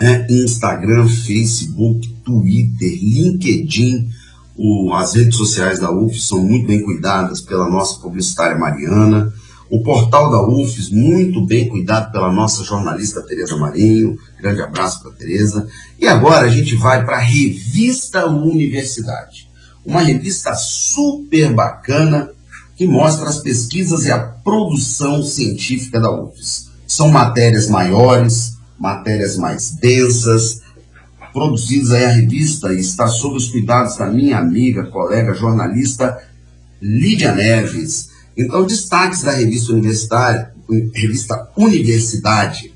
né? 0.00 0.26
Instagram, 0.28 1.08
Facebook, 1.08 2.08
Twitter, 2.24 2.98
LinkedIn, 3.00 4.08
O, 4.56 4.92
as 4.92 5.14
redes 5.14 5.36
sociais 5.36 5.78
da 5.78 5.90
UFES 5.90 6.24
são 6.24 6.42
muito 6.42 6.66
bem 6.66 6.82
cuidadas 6.82 7.40
pela 7.40 7.70
nossa 7.70 8.00
publicitária 8.00 8.58
Mariana. 8.58 9.32
O 9.70 9.82
portal 9.82 10.30
da 10.30 10.42
UFES, 10.42 10.90
muito 10.90 11.40
bem 11.46 11.68
cuidado 11.68 12.12
pela 12.12 12.30
nossa 12.30 12.62
jornalista 12.62 13.22
Tereza 13.22 13.56
Marinho. 13.56 14.18
Grande 14.38 14.60
abraço 14.60 15.02
para 15.02 15.12
Tereza. 15.12 15.66
E 15.98 16.06
agora 16.06 16.46
a 16.46 16.50
gente 16.50 16.76
vai 16.76 17.02
para 17.04 17.16
a 17.16 17.20
Revista 17.20 18.26
Universidade. 18.26 19.48
Uma 19.84 20.02
revista 20.02 20.54
super 20.54 21.54
bacana 21.54 22.30
que 22.82 22.86
mostra 22.88 23.28
as 23.28 23.38
pesquisas 23.38 24.06
e 24.06 24.10
a 24.10 24.18
produção 24.18 25.22
científica 25.22 26.00
da 26.00 26.10
UFES. 26.10 26.68
São 26.84 27.08
matérias 27.08 27.68
maiores, 27.68 28.56
matérias 28.76 29.36
mais 29.36 29.70
densas, 29.70 30.62
produzidas 31.32 31.92
aí 31.92 32.04
a 32.04 32.10
revista 32.10 32.72
e 32.72 32.80
está 32.80 33.06
sob 33.06 33.36
os 33.36 33.46
cuidados 33.46 33.96
da 33.96 34.10
minha 34.10 34.36
amiga, 34.36 34.86
colega 34.86 35.32
jornalista 35.32 36.18
Lídia 36.80 37.32
Neves. 37.32 38.10
Então, 38.36 38.66
destaques 38.66 39.22
da 39.22 39.30
revista 39.30 39.72
universitária, 39.72 40.52
revista 40.92 41.50
Universidade, 41.56 42.74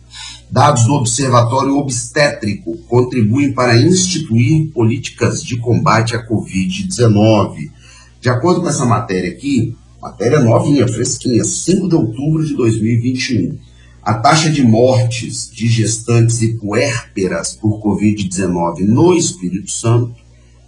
dados 0.48 0.84
do 0.84 0.94
Observatório 0.94 1.76
Obstétrico 1.76 2.76
contribuem 2.86 3.52
para 3.52 3.76
instituir 3.76 4.70
políticas 4.70 5.42
de 5.42 5.56
combate 5.56 6.14
à 6.14 6.24
Covid-19. 6.24 7.72
De 8.20 8.28
acordo 8.28 8.60
com 8.60 8.68
essa 8.68 8.84
matéria 8.84 9.32
aqui, 9.32 9.76
matéria 10.00 10.40
novinha, 10.40 10.86
fresquinha, 10.86 11.44
5 11.44 11.88
de 11.88 11.94
outubro 11.94 12.44
de 12.44 12.54
2021, 12.54 13.58
a 14.02 14.14
taxa 14.14 14.50
de 14.50 14.62
mortes 14.62 15.50
de 15.50 15.66
gestantes 15.66 16.40
e 16.42 16.54
puérperas 16.58 17.54
por 17.54 17.80
Covid-19 17.82 18.80
no 18.80 19.14
Espírito 19.14 19.70
Santo 19.70 20.14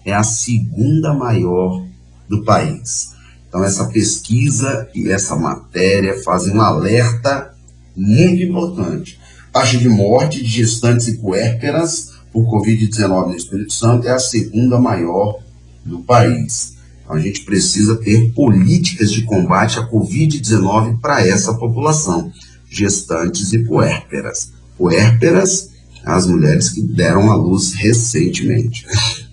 é 0.05 0.13
a 0.13 0.25
segunda 0.25 1.15
maior 1.15 1.87
do 2.29 2.43
país. 2.43 3.11
Então, 3.49 3.63
essa 3.63 3.87
pesquisa 3.87 4.89
e 4.95 5.11
essa 5.11 5.37
matéria 5.37 6.21
fazem 6.23 6.57
um 6.57 6.61
alerta 6.61 7.55
muito 7.97 8.43
importante. 8.43 9.19
A 9.53 9.61
taxa 9.61 9.79
de 9.79 9.89
morte 9.89 10.43
de 10.43 10.49
gestantes 10.49 11.09
e 11.09 11.19
puérperas 11.19 12.13
por 12.33 12.45
Covid-19 12.45 13.29
no 13.29 13.37
Espírito 13.37 13.73
Santo 13.73 14.07
é 14.07 14.11
a 14.11 14.19
segunda 14.19 14.79
maior 14.79 15.39
do 15.85 16.01
país. 16.01 16.78
Então, 17.09 17.17
a 17.17 17.21
gente 17.21 17.41
precisa 17.41 17.97
ter 17.97 18.33
políticas 18.35 19.11
de 19.11 19.23
combate 19.23 19.79
à 19.79 19.91
Covid-19 19.91 21.01
para 21.01 21.27
essa 21.27 21.55
população 21.55 22.31
gestantes 22.69 23.55
e 23.55 23.61
puérperas. 23.61 24.53
Puérperas, 24.77 25.71
as 26.05 26.27
mulheres 26.27 26.69
que 26.69 26.83
deram 26.83 27.33
à 27.33 27.35
luz 27.35 27.73
recentemente. 27.73 28.85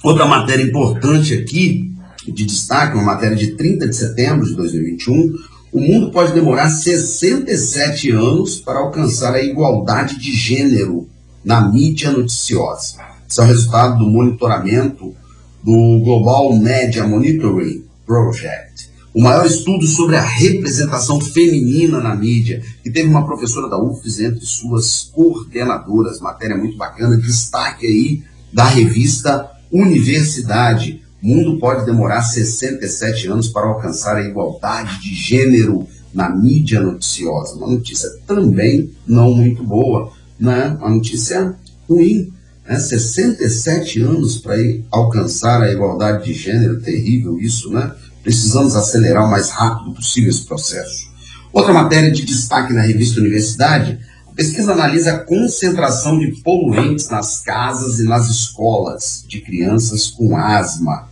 Outra 0.04 0.28
matéria 0.28 0.64
importante 0.64 1.34
aqui, 1.34 1.92
de 2.24 2.46
destaque, 2.46 2.94
uma 2.94 3.04
matéria 3.04 3.36
de 3.36 3.56
30 3.56 3.88
de 3.88 3.96
setembro 3.96 4.46
de 4.46 4.56
2021, 4.56 5.34
o 5.72 5.82
mundo 5.82 6.12
pode 6.12 6.34
demorar 6.34 6.70
67 6.70 8.12
anos 8.12 8.58
para 8.58 8.78
alcançar 8.78 9.34
a 9.34 9.42
igualdade 9.42 10.20
de 10.20 10.32
gênero 10.32 11.10
na 11.44 11.68
mídia 11.68 12.12
noticiosa. 12.12 12.98
Isso 13.28 13.42
é 13.42 13.44
o 13.44 13.48
resultado 13.48 13.98
do 13.98 14.08
monitoramento 14.08 15.16
do 15.64 16.00
Global 16.04 16.54
Media 16.58 17.08
Monitoring 17.08 17.84
Project 18.06 18.90
o 19.14 19.22
maior 19.22 19.46
estudo 19.46 19.88
sobre 19.88 20.16
a 20.16 20.22
representação 20.22 21.20
feminina 21.20 22.00
na 22.00 22.16
mídia, 22.16 22.62
que 22.84 22.92
teve 22.92 23.10
uma 23.10 23.26
professora 23.26 23.68
da 23.68 23.78
UFES 23.82 24.20
entre 24.20 24.46
suas 24.46 25.10
coordenadoras, 25.12 26.20
matéria 26.20 26.56
muito 26.56 26.78
bacana, 26.78 27.18
destaque 27.18 27.88
aí 27.88 28.24
da 28.54 28.66
revista 28.66 29.50
Universidade. 29.72 31.02
Mundo 31.22 31.60
pode 31.60 31.86
demorar 31.86 32.22
67 32.22 33.28
anos 33.28 33.48
para 33.48 33.68
alcançar 33.68 34.16
a 34.16 34.26
igualdade 34.26 35.02
de 35.02 35.14
gênero 35.14 35.88
na 36.14 36.30
mídia 36.30 36.80
noticiosa. 36.80 37.56
Uma 37.56 37.68
notícia 37.68 38.10
também 38.26 38.92
não 39.06 39.34
muito 39.34 39.64
boa, 39.64 40.12
né? 40.40 40.78
uma 40.80 40.90
notícia 40.90 41.56
ruim. 41.90 42.32
Né? 42.70 42.80
67 42.80 44.00
anos 44.04 44.38
para 44.38 44.56
alcançar 44.92 45.60
a 45.60 45.72
igualdade 45.72 46.26
de 46.26 46.34
gênero, 46.34 46.80
terrível 46.80 47.40
isso, 47.40 47.72
né? 47.72 47.92
Precisamos 48.22 48.76
acelerar 48.76 49.26
o 49.26 49.32
mais 49.32 49.50
rápido 49.50 49.96
possível 49.96 50.30
esse 50.30 50.46
processo. 50.46 51.10
Outra 51.52 51.74
matéria 51.74 52.12
de 52.12 52.24
destaque 52.24 52.72
na 52.72 52.82
revista 52.82 53.20
Universidade, 53.20 53.98
a 54.28 54.34
pesquisa 54.36 54.74
analisa 54.74 55.14
a 55.14 55.18
concentração 55.18 56.20
de 56.20 56.28
poluentes 56.44 57.10
nas 57.10 57.40
casas 57.40 58.00
e 58.00 58.04
nas 58.04 58.30
escolas 58.30 59.26
de 59.28 59.42
crianças 59.42 60.08
com 60.08 60.38
asma. 60.38 61.10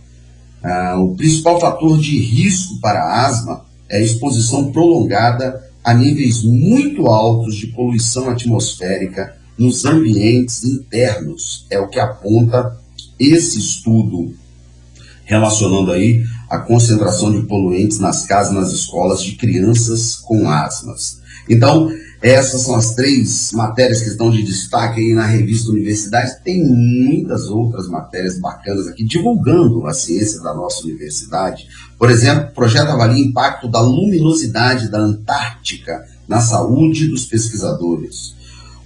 Ah, 0.62 0.96
o 0.96 1.16
principal 1.16 1.60
fator 1.60 1.98
de 1.98 2.18
risco 2.20 2.80
para 2.80 3.26
asma 3.26 3.64
é 3.88 3.96
a 3.96 4.02
exposição 4.02 4.70
prolongada 4.70 5.60
a 5.82 5.92
níveis 5.92 6.44
muito 6.44 7.06
altos 7.06 7.56
de 7.56 7.66
poluição 7.68 8.30
atmosférica 8.30 9.36
nos 9.58 9.84
ambientes 9.84 10.64
internos. 10.64 11.66
É 11.68 11.78
o 11.78 11.88
que 11.88 11.98
aponta 11.98 12.76
esse 13.18 13.58
estudo 13.58 14.32
relacionando 15.24 15.92
aí 15.92 16.24
a 16.48 16.58
concentração 16.58 17.30
de 17.30 17.46
poluentes 17.46 17.98
nas 17.98 18.24
casas, 18.24 18.54
nas 18.54 18.72
escolas 18.72 19.22
de 19.22 19.32
crianças 19.32 20.16
com 20.16 20.48
asmas. 20.48 21.20
Então, 21.48 21.90
essas 22.20 22.62
são 22.62 22.74
as 22.74 22.94
três 22.94 23.52
matérias 23.52 24.00
que 24.00 24.08
estão 24.08 24.30
de 24.30 24.42
destaque 24.42 25.00
aí 25.00 25.12
na 25.12 25.26
revista 25.26 25.70
Universidade. 25.70 26.42
Tem 26.42 26.64
muitas 26.64 27.48
outras 27.48 27.88
matérias 27.88 28.40
bacanas 28.40 28.88
aqui 28.88 29.04
divulgando 29.04 29.86
a 29.86 29.92
ciência 29.92 30.40
da 30.40 30.52
nossa 30.54 30.82
universidade. 30.84 31.68
Por 31.98 32.10
exemplo, 32.10 32.48
o 32.48 32.54
projeto 32.54 32.88
avalia 32.88 33.22
o 33.22 33.28
impacto 33.28 33.68
da 33.68 33.80
luminosidade 33.80 34.90
da 34.90 34.98
Antártica 34.98 36.04
na 36.26 36.40
saúde 36.40 37.08
dos 37.08 37.26
pesquisadores. 37.26 38.37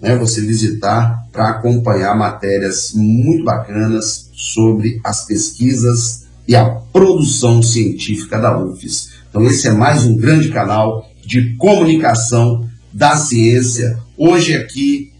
né, 0.00 0.16
você 0.16 0.40
visitar 0.40 1.26
para 1.30 1.50
acompanhar 1.50 2.16
matérias 2.16 2.92
muito 2.94 3.44
bacanas 3.44 4.30
sobre 4.32 5.00
as 5.04 5.24
pesquisas 5.26 6.26
e 6.48 6.56
a 6.56 6.64
produção 6.64 7.62
científica 7.62 8.38
da 8.38 8.58
UFES. 8.58 9.10
Então, 9.28 9.46
esse 9.46 9.68
é 9.68 9.72
mais 9.72 10.04
um 10.04 10.16
grande 10.16 10.48
canal 10.48 11.08
de 11.24 11.54
comunicação 11.56 12.68
da 12.92 13.16
ciência. 13.16 13.98
Hoje, 14.16 14.54
aqui, 14.54 15.12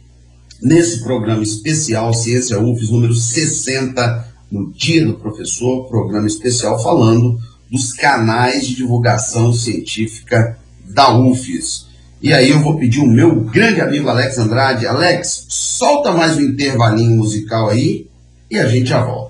nesse 0.60 1.02
programa 1.02 1.42
especial 1.42 2.12
Ciência 2.12 2.60
UFES 2.60 2.90
número 2.90 3.14
60, 3.14 4.29
no 4.50 4.72
Dia 4.72 5.06
do 5.06 5.14
Professor, 5.14 5.86
programa 5.88 6.26
especial 6.26 6.82
falando 6.82 7.38
dos 7.70 7.92
canais 7.92 8.66
de 8.66 8.74
divulgação 8.74 9.52
científica 9.52 10.58
da 10.84 11.16
UFES. 11.16 11.86
E 12.20 12.34
aí 12.34 12.50
eu 12.50 12.60
vou 12.60 12.76
pedir 12.76 13.00
o 13.00 13.06
meu 13.06 13.34
grande 13.42 13.80
amigo 13.80 14.08
Alex 14.08 14.36
Andrade. 14.38 14.86
Alex, 14.86 15.46
solta 15.48 16.12
mais 16.12 16.36
um 16.36 16.42
intervalinho 16.42 17.16
musical 17.16 17.70
aí 17.70 18.08
e 18.50 18.58
a 18.58 18.66
gente 18.66 18.90
já 18.90 19.02
volta. 19.02 19.29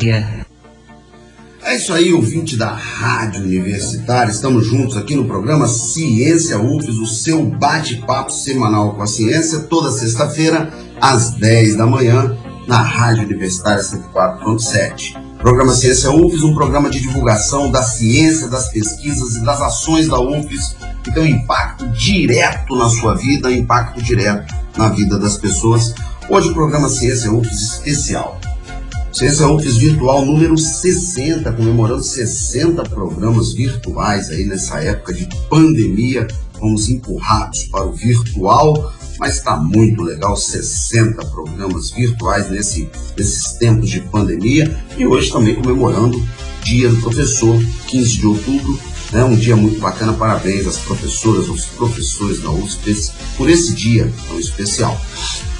Universitária. 0.00 0.46
É 1.62 1.76
isso 1.76 1.92
aí, 1.92 2.12
ouvinte 2.12 2.56
da 2.56 2.72
Rádio 2.72 3.42
Universitária. 3.42 4.30
Estamos 4.30 4.66
juntos 4.66 4.96
aqui 4.96 5.14
no 5.14 5.26
programa 5.26 5.68
Ciência 5.68 6.58
UFES, 6.58 6.96
o 6.96 7.06
seu 7.06 7.44
bate-papo 7.44 8.32
semanal 8.32 8.94
com 8.94 9.02
a 9.02 9.06
ciência, 9.06 9.60
toda 9.60 9.90
sexta-feira, 9.90 10.72
às 11.00 11.32
10 11.32 11.76
da 11.76 11.86
manhã, 11.86 12.36
na 12.66 12.80
Rádio 12.80 13.24
Universitária 13.24 13.82
104.7. 13.82 15.16
Programa 15.38 15.74
Ciência 15.74 16.10
UFES, 16.10 16.42
um 16.42 16.54
programa 16.54 16.88
de 16.88 16.98
divulgação 16.98 17.70
da 17.70 17.82
ciência, 17.82 18.48
das 18.48 18.70
pesquisas 18.70 19.36
e 19.36 19.44
das 19.44 19.60
ações 19.60 20.08
da 20.08 20.18
UFES 20.18 20.76
que 21.04 21.12
tem 21.12 21.22
um 21.22 21.26
impacto 21.26 21.86
direto 21.88 22.74
na 22.74 22.88
sua 22.88 23.14
vida, 23.14 23.52
impacto 23.52 24.02
direto 24.02 24.54
na 24.76 24.88
vida 24.88 25.18
das 25.18 25.36
pessoas. 25.36 25.94
Hoje 26.28 26.48
o 26.48 26.54
programa 26.54 26.88
Ciência 26.88 27.30
UFES 27.30 27.60
especial. 27.60 28.39
Ciência 29.12 29.48
UFES 29.48 29.76
Virtual 29.76 30.24
número 30.24 30.56
60, 30.56 31.52
comemorando 31.52 32.02
60 32.02 32.84
programas 32.84 33.52
virtuais 33.52 34.30
aí 34.30 34.44
nessa 34.44 34.78
época 34.80 35.12
de 35.12 35.28
pandemia. 35.48 36.28
Fomos 36.58 36.88
empurrados 36.88 37.64
para 37.64 37.86
o 37.86 37.92
virtual, 37.92 38.92
mas 39.18 39.38
está 39.38 39.56
muito 39.56 40.02
legal, 40.02 40.36
60 40.36 41.24
programas 41.26 41.90
virtuais 41.90 42.50
nesse, 42.50 42.88
nesses 43.16 43.52
tempos 43.54 43.90
de 43.90 44.00
pandemia. 44.00 44.78
E 44.96 45.04
hoje 45.04 45.32
também 45.32 45.56
comemorando 45.56 46.22
Dia 46.62 46.88
do 46.88 47.00
Professor, 47.00 47.60
15 47.88 48.18
de 48.18 48.26
outubro, 48.26 48.78
né, 49.12 49.24
um 49.24 49.34
dia 49.34 49.56
muito 49.56 49.80
bacana, 49.80 50.12
parabéns 50.12 50.66
às 50.66 50.76
professoras, 50.76 51.48
aos 51.48 51.64
professores 51.66 52.40
da 52.40 52.50
UFES 52.50 53.12
por 53.36 53.50
esse 53.50 53.74
dia 53.74 54.10
tão 54.28 54.38
especial. 54.38 55.00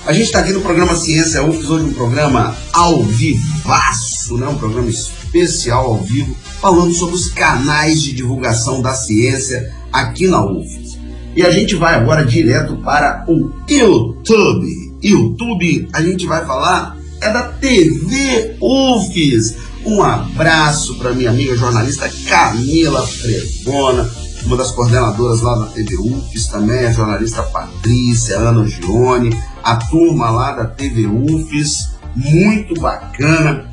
A 0.07 0.12
gente 0.14 0.26
está 0.26 0.40
aqui 0.40 0.53
no 0.53 0.62
programa 0.62 0.96
Ciência 0.96 1.44
UFES, 1.44 1.68
hoje 1.68 1.84
um 1.84 1.92
programa 1.92 2.57
ao 2.72 3.03
vivaço, 3.03 4.38
né? 4.38 4.48
um 4.48 4.57
programa 4.57 4.88
especial 4.88 5.84
ao 5.84 6.03
vivo, 6.03 6.34
falando 6.61 6.92
sobre 6.94 7.14
os 7.14 7.28
canais 7.28 8.03
de 8.03 8.14
divulgação 8.14 8.80
da 8.80 8.94
ciência 8.94 9.72
aqui 9.92 10.26
na 10.26 10.42
UFES. 10.44 10.98
E 11.36 11.42
a 11.42 11.51
gente 11.51 11.76
vai 11.76 11.94
agora 11.94 12.24
direto 12.24 12.76
para 12.78 13.24
o 13.28 13.51
YouTube. 13.68 14.96
YouTube, 15.03 15.88
a 15.92 16.03
gente 16.03 16.26
vai 16.26 16.46
falar 16.46 16.96
é 17.20 17.30
da 17.30 17.42
TV 17.42 18.57
UFES. 18.59 19.57
Um 19.84 20.03
abraço 20.03 20.96
para 20.96 21.12
minha 21.12 21.30
amiga 21.30 21.55
jornalista 21.57 22.11
Camila 22.26 23.07
Fregona, 23.07 24.11
uma 24.44 24.57
das 24.57 24.70
coordenadoras 24.72 25.42
lá 25.42 25.57
da 25.57 25.66
TV 25.66 25.96
UFES, 25.96 26.46
também 26.46 26.86
a 26.86 26.92
jornalista 26.92 27.42
Patrícia, 27.42 28.38
Ana 28.38 28.66
Gione, 28.66 29.30
a 29.62 29.76
turma 29.76 30.30
lá 30.30 30.52
da 30.52 30.64
TV 30.64 31.06
UFES, 31.06 31.90
muito 32.14 32.80
bacana. 32.80 33.70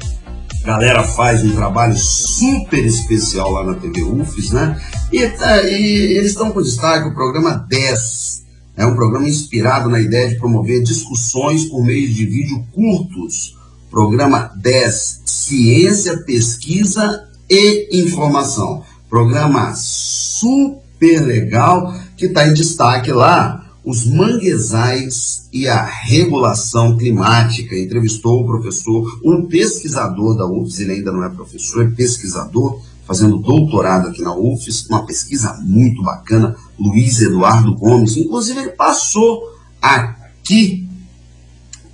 A 0.64 0.68
galera 0.68 1.04
faz 1.04 1.44
um 1.44 1.56
trabalho 1.56 1.96
super 1.96 2.86
especial 2.86 3.52
lá 3.52 3.64
na 3.64 3.76
TV 3.76 4.04
UFES, 4.04 4.52
né? 4.52 4.80
E, 5.12 5.26
tá, 5.30 5.64
e 5.64 6.18
eles 6.18 6.32
estão 6.32 6.52
com 6.52 6.62
destaque 6.62 7.08
o 7.08 7.14
programa 7.14 7.66
10. 7.70 8.44
É 8.76 8.86
um 8.86 8.96
programa 8.96 9.28
inspirado 9.28 9.90
na 9.90 10.00
ideia 10.00 10.30
de 10.30 10.36
promover 10.36 10.84
discussões 10.84 11.66
por 11.66 11.84
meio 11.84 12.08
de 12.08 12.26
vídeo 12.26 12.64
curtos. 12.74 13.56
Programa 13.90 14.52
10, 14.58 15.22
Ciência, 15.26 16.18
Pesquisa 16.18 17.28
e 17.50 18.04
Informação. 18.04 18.84
Programa 19.10 19.74
super 19.74 21.22
legal 21.26 21.94
que 22.18 22.26
está 22.26 22.46
em 22.46 22.54
destaque 22.54 23.12
lá 23.12 23.67
os 23.88 24.06
manguezais 24.06 25.48
e 25.54 25.66
a 25.66 25.82
regulação 25.82 26.98
climática. 26.98 27.74
Entrevistou 27.74 28.42
o 28.42 28.46
professor, 28.46 29.22
um 29.24 29.46
pesquisador 29.46 30.36
da 30.36 30.46
UFES, 30.46 30.82
ele 30.82 30.92
ainda 30.92 31.14
não 31.14 31.24
é 31.24 31.30
professor, 31.30 31.86
é 31.86 31.90
pesquisador, 31.90 32.82
fazendo 33.06 33.38
doutorado 33.38 34.10
aqui 34.10 34.22
na 34.22 34.36
UFES, 34.36 34.88
uma 34.90 35.06
pesquisa 35.06 35.58
muito 35.64 36.04
bacana, 36.04 36.54
Luiz 36.78 37.22
Eduardo 37.22 37.74
Gomes. 37.76 38.18
Inclusive, 38.18 38.60
ele 38.60 38.72
passou 38.72 39.42
aqui 39.82 40.86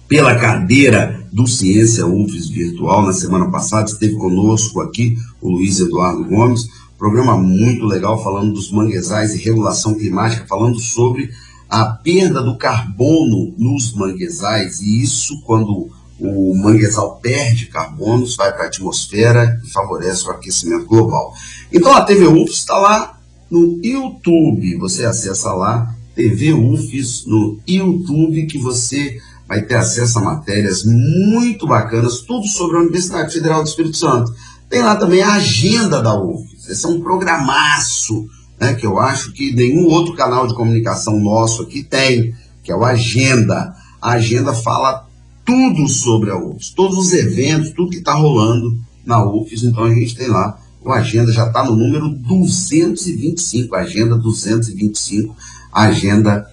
pela 0.07 0.33
cadeira 0.33 1.23
do 1.31 1.45
Ciência 1.45 2.07
UFES 2.07 2.49
Virtual 2.49 3.05
na 3.05 3.13
semana 3.13 3.51
passada, 3.51 3.85
esteve 3.85 4.15
conosco 4.15 4.81
aqui 4.81 5.15
o 5.39 5.47
Luiz 5.47 5.79
Eduardo 5.79 6.25
Gomes, 6.25 6.67
Programa 7.03 7.37
muito 7.37 7.85
legal 7.85 8.23
falando 8.23 8.53
dos 8.53 8.71
manguezais 8.71 9.35
e 9.35 9.37
regulação 9.37 9.93
climática, 9.93 10.45
falando 10.47 10.79
sobre 10.79 11.29
a 11.73 11.85
perda 11.85 12.39
do 12.43 12.55
carbono 12.55 13.51
nos 13.57 13.93
manguezais 13.93 14.79
e 14.79 15.01
isso 15.01 15.41
quando 15.41 15.89
o 16.19 16.55
manguezal 16.55 17.15
perde 17.15 17.65
carbono, 17.65 18.27
vai 18.37 18.53
para 18.53 18.65
a 18.65 18.67
atmosfera 18.67 19.59
e 19.65 19.71
favorece 19.71 20.27
o 20.27 20.29
aquecimento 20.29 20.85
global. 20.85 21.33
Então 21.71 21.91
a 21.91 22.01
TV 22.01 22.27
UFS 22.27 22.57
está 22.59 22.77
lá 22.77 23.19
no 23.49 23.79
YouTube, 23.83 24.77
você 24.77 25.03
acessa 25.03 25.51
lá 25.51 25.95
TV 26.13 26.53
UFS 26.53 27.25
no 27.25 27.59
YouTube 27.67 28.45
que 28.45 28.59
você 28.59 29.17
vai 29.47 29.63
ter 29.63 29.73
acesso 29.73 30.19
a 30.19 30.21
matérias 30.21 30.83
muito 30.85 31.65
bacanas, 31.65 32.21
tudo 32.21 32.45
sobre 32.45 32.77
a 32.77 32.81
Universidade 32.81 33.33
Federal 33.33 33.63
do 33.63 33.69
Espírito 33.69 33.97
Santo. 33.97 34.31
Tem 34.69 34.83
lá 34.83 34.95
também 34.95 35.23
a 35.23 35.33
agenda 35.33 36.03
da 36.03 36.15
UFS, 36.21 36.69
esse 36.69 36.85
é 36.85 36.89
um 36.89 37.01
programaço, 37.01 38.27
né, 38.59 38.73
que 38.73 38.85
eu 38.85 38.99
acho 38.99 39.31
que 39.31 39.53
nenhum 39.53 39.85
outro 39.87 40.15
canal 40.15 40.47
de 40.47 40.55
comunicação 40.55 41.19
nosso 41.19 41.63
aqui 41.63 41.83
tem, 41.83 42.33
que 42.63 42.71
é 42.71 42.75
o 42.75 42.85
Agenda. 42.85 43.75
A 44.01 44.11
Agenda 44.11 44.53
fala 44.53 45.07
tudo 45.45 45.87
sobre 45.87 46.31
a 46.31 46.37
UFS, 46.37 46.71
todos 46.71 46.97
os 46.97 47.13
eventos, 47.13 47.71
tudo 47.71 47.89
que 47.89 47.97
está 47.97 48.13
rolando 48.13 48.77
na 49.05 49.23
UFS, 49.25 49.63
então 49.63 49.83
a 49.83 49.93
gente 49.93 50.15
tem 50.15 50.27
lá, 50.27 50.57
o 50.81 50.91
Agenda 50.91 51.31
já 51.31 51.47
está 51.47 51.63
no 51.63 51.75
número 51.75 52.09
225, 52.09 53.75
Agenda 53.75 54.17
225, 54.17 55.35
Agenda 55.71 56.47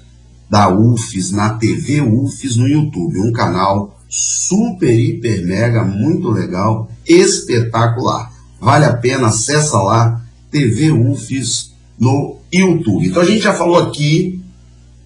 da 0.49 0.69
UFES, 0.69 1.31
na 1.31 1.51
TV 1.51 2.01
UFES 2.01 2.57
no 2.57 2.67
YouTube, 2.67 3.21
um 3.21 3.33
canal 3.33 3.97
super, 4.09 4.93
hiper, 4.93 5.47
mega, 5.47 5.85
muito 5.85 6.29
legal, 6.29 6.91
espetacular. 7.07 8.33
Vale 8.61 8.85
a 8.85 8.97
pena, 8.97 9.29
acessa 9.29 9.79
lá, 9.81 10.21
TV 10.51 10.91
UFES 10.91 11.70
no 12.01 12.39
YouTube. 12.51 13.07
Então 13.07 13.23
a 13.23 13.27
gente 13.27 13.43
já 13.43 13.53
falou 13.53 13.77
aqui 13.77 14.41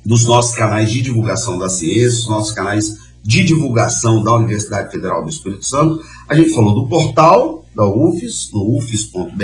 dos 0.04 0.24
nossos 0.24 0.54
canais 0.54 0.90
de 0.90 1.02
divulgação 1.02 1.58
da 1.58 1.68
ciência, 1.68 2.20
os 2.20 2.28
nossos 2.28 2.52
canais 2.52 2.96
de 3.22 3.42
divulgação 3.42 4.22
da 4.22 4.34
Universidade 4.34 4.92
Federal 4.92 5.24
do 5.24 5.30
Espírito 5.30 5.66
Santo. 5.66 6.00
A 6.28 6.34
gente 6.34 6.54
falou 6.54 6.74
do 6.74 6.86
portal 6.86 7.64
da 7.74 7.84
UFES, 7.84 8.50
no 8.52 8.76
ufes.br, 8.76 9.42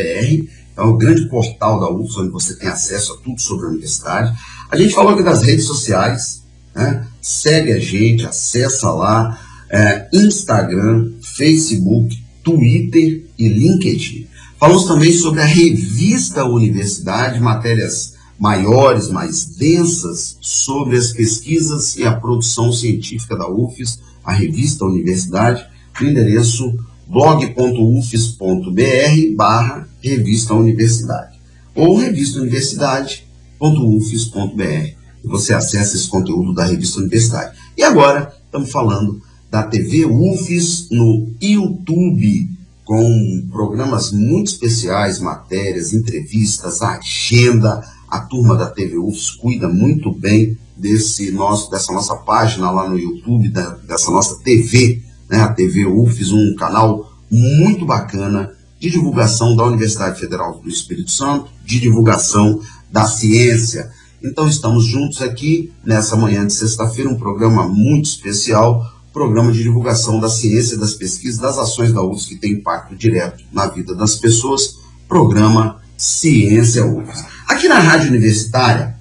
é 0.76 0.82
o 0.82 0.96
grande 0.96 1.28
portal 1.28 1.80
da 1.80 1.90
UFES, 1.90 2.16
onde 2.18 2.30
você 2.30 2.56
tem 2.56 2.68
acesso 2.68 3.14
a 3.14 3.16
tudo 3.16 3.40
sobre 3.40 3.66
a 3.66 3.68
universidade. 3.70 4.32
A 4.70 4.76
gente 4.76 4.94
falou 4.94 5.14
aqui 5.14 5.22
das 5.22 5.42
redes 5.42 5.64
sociais, 5.64 6.44
né? 6.74 7.06
segue 7.20 7.72
a 7.72 7.78
gente, 7.80 8.24
acessa 8.24 8.90
lá, 8.92 9.38
é, 9.68 10.08
Instagram, 10.12 11.12
Facebook, 11.22 12.16
Twitter 12.44 13.24
e 13.38 13.48
LinkedIn. 13.48 14.29
Falamos 14.60 14.84
também 14.84 15.12
sobre 15.12 15.40
a 15.40 15.46
revista 15.46 16.44
Universidade, 16.44 17.40
matérias 17.40 18.14
maiores, 18.38 19.08
mais 19.08 19.46
densas 19.46 20.36
sobre 20.38 20.98
as 20.98 21.12
pesquisas 21.12 21.96
e 21.96 22.04
a 22.04 22.12
produção 22.12 22.70
científica 22.70 23.36
da 23.36 23.50
UFES, 23.50 24.00
a 24.22 24.32
revista 24.32 24.84
Universidade, 24.84 25.66
no 25.98 26.08
endereço 26.08 26.76
blog.ufes.br 27.08 29.34
barra 29.34 29.88
revista 30.02 30.54
Universidade 30.54 31.40
ou 31.74 31.96
revista 31.96 32.38
Universidade 32.38 33.26
www.ufes.br. 33.58 35.00
Você 35.24 35.52
acessa 35.52 35.96
esse 35.96 36.08
conteúdo 36.08 36.54
da 36.54 36.64
revista 36.64 36.98
Universidade. 36.98 37.56
E 37.76 37.82
agora 37.82 38.34
estamos 38.44 38.70
falando 38.70 39.20
da 39.50 39.62
TV 39.62 40.06
UFES 40.06 40.88
no 40.90 41.28
YouTube, 41.40 42.48
com 42.84 43.46
programas 43.50 44.12
muito 44.12 44.50
especiais, 44.50 45.20
matérias, 45.20 45.92
entrevistas, 45.92 46.82
agenda. 46.82 47.82
A 48.08 48.20
turma 48.20 48.56
da 48.56 48.66
TV 48.66 48.98
UFES 48.98 49.30
cuida 49.30 49.68
muito 49.68 50.12
bem 50.12 50.58
desse 50.76 51.30
nosso, 51.30 51.70
dessa 51.70 51.92
nossa 51.92 52.16
página 52.16 52.70
lá 52.70 52.88
no 52.88 52.98
YouTube, 52.98 53.48
da, 53.50 53.70
dessa 53.86 54.10
nossa 54.10 54.40
TV, 54.42 55.02
né, 55.28 55.40
a 55.40 55.52
TV 55.52 55.86
UFES, 55.86 56.32
um 56.32 56.54
canal 56.56 57.12
muito 57.30 57.86
bacana 57.86 58.50
de 58.80 58.90
divulgação 58.90 59.54
da 59.54 59.64
Universidade 59.64 60.18
Federal 60.18 60.58
do 60.58 60.68
Espírito 60.68 61.10
Santo, 61.10 61.50
de 61.64 61.78
divulgação 61.78 62.60
da 62.90 63.04
ciência. 63.06 63.90
Então 64.22 64.48
estamos 64.48 64.84
juntos 64.84 65.22
aqui 65.22 65.72
nessa 65.84 66.16
manhã 66.16 66.46
de 66.46 66.54
sexta-feira, 66.54 67.10
um 67.10 67.16
programa 67.16 67.68
muito 67.68 68.06
especial, 68.06 68.84
programa 69.12 69.52
de 69.52 69.62
divulgação 69.62 70.20
da 70.20 70.28
ciência, 70.28 70.78
das 70.78 70.94
pesquisas, 70.94 71.38
das 71.38 71.58
ações 71.58 71.92
da 71.92 72.02
UFS 72.02 72.26
que 72.26 72.36
tem 72.36 72.52
impacto 72.52 72.94
direto 72.94 73.44
na 73.52 73.66
vida 73.66 73.94
das 73.94 74.16
pessoas, 74.16 74.76
programa 75.08 75.80
Ciência 75.96 76.86
UFS. 76.86 77.24
Aqui 77.46 77.68
na 77.68 77.78
Rádio 77.78 78.08
Universitária, 78.08 78.96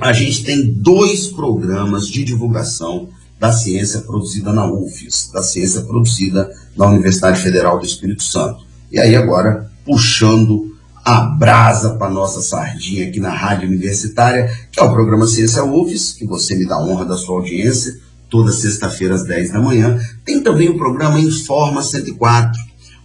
a 0.00 0.12
gente 0.12 0.44
tem 0.44 0.72
dois 0.72 1.26
programas 1.26 2.06
de 2.06 2.22
divulgação 2.22 3.08
da 3.40 3.52
ciência 3.52 4.00
produzida 4.00 4.52
na 4.52 4.70
UFES, 4.70 5.30
da 5.32 5.42
ciência 5.42 5.80
produzida 5.82 6.50
na 6.76 6.86
Universidade 6.86 7.40
Federal 7.40 7.78
do 7.78 7.86
Espírito 7.86 8.22
Santo. 8.22 8.66
E 8.90 8.98
aí 8.98 9.16
agora, 9.16 9.70
puxando 9.84 10.76
a 11.04 11.20
brasa 11.20 11.94
para 11.94 12.10
nossa 12.10 12.42
sardinha 12.42 13.08
aqui 13.08 13.18
na 13.18 13.30
Rádio 13.30 13.68
Universitária, 13.68 14.52
que 14.70 14.78
é 14.78 14.82
o 14.82 14.92
programa 14.92 15.26
Ciência 15.26 15.64
UFES, 15.64 16.12
que 16.12 16.26
você 16.26 16.54
me 16.54 16.66
dá 16.66 16.78
honra 16.78 17.04
da 17.04 17.16
sua 17.16 17.36
audiência, 17.36 17.98
toda 18.28 18.52
sexta-feira 18.52 19.14
às 19.14 19.24
10 19.24 19.52
da 19.52 19.60
manhã. 19.60 19.98
Tem 20.24 20.42
também 20.42 20.68
o 20.68 20.78
programa 20.78 21.20
Informa 21.20 21.82
104. 21.82 22.60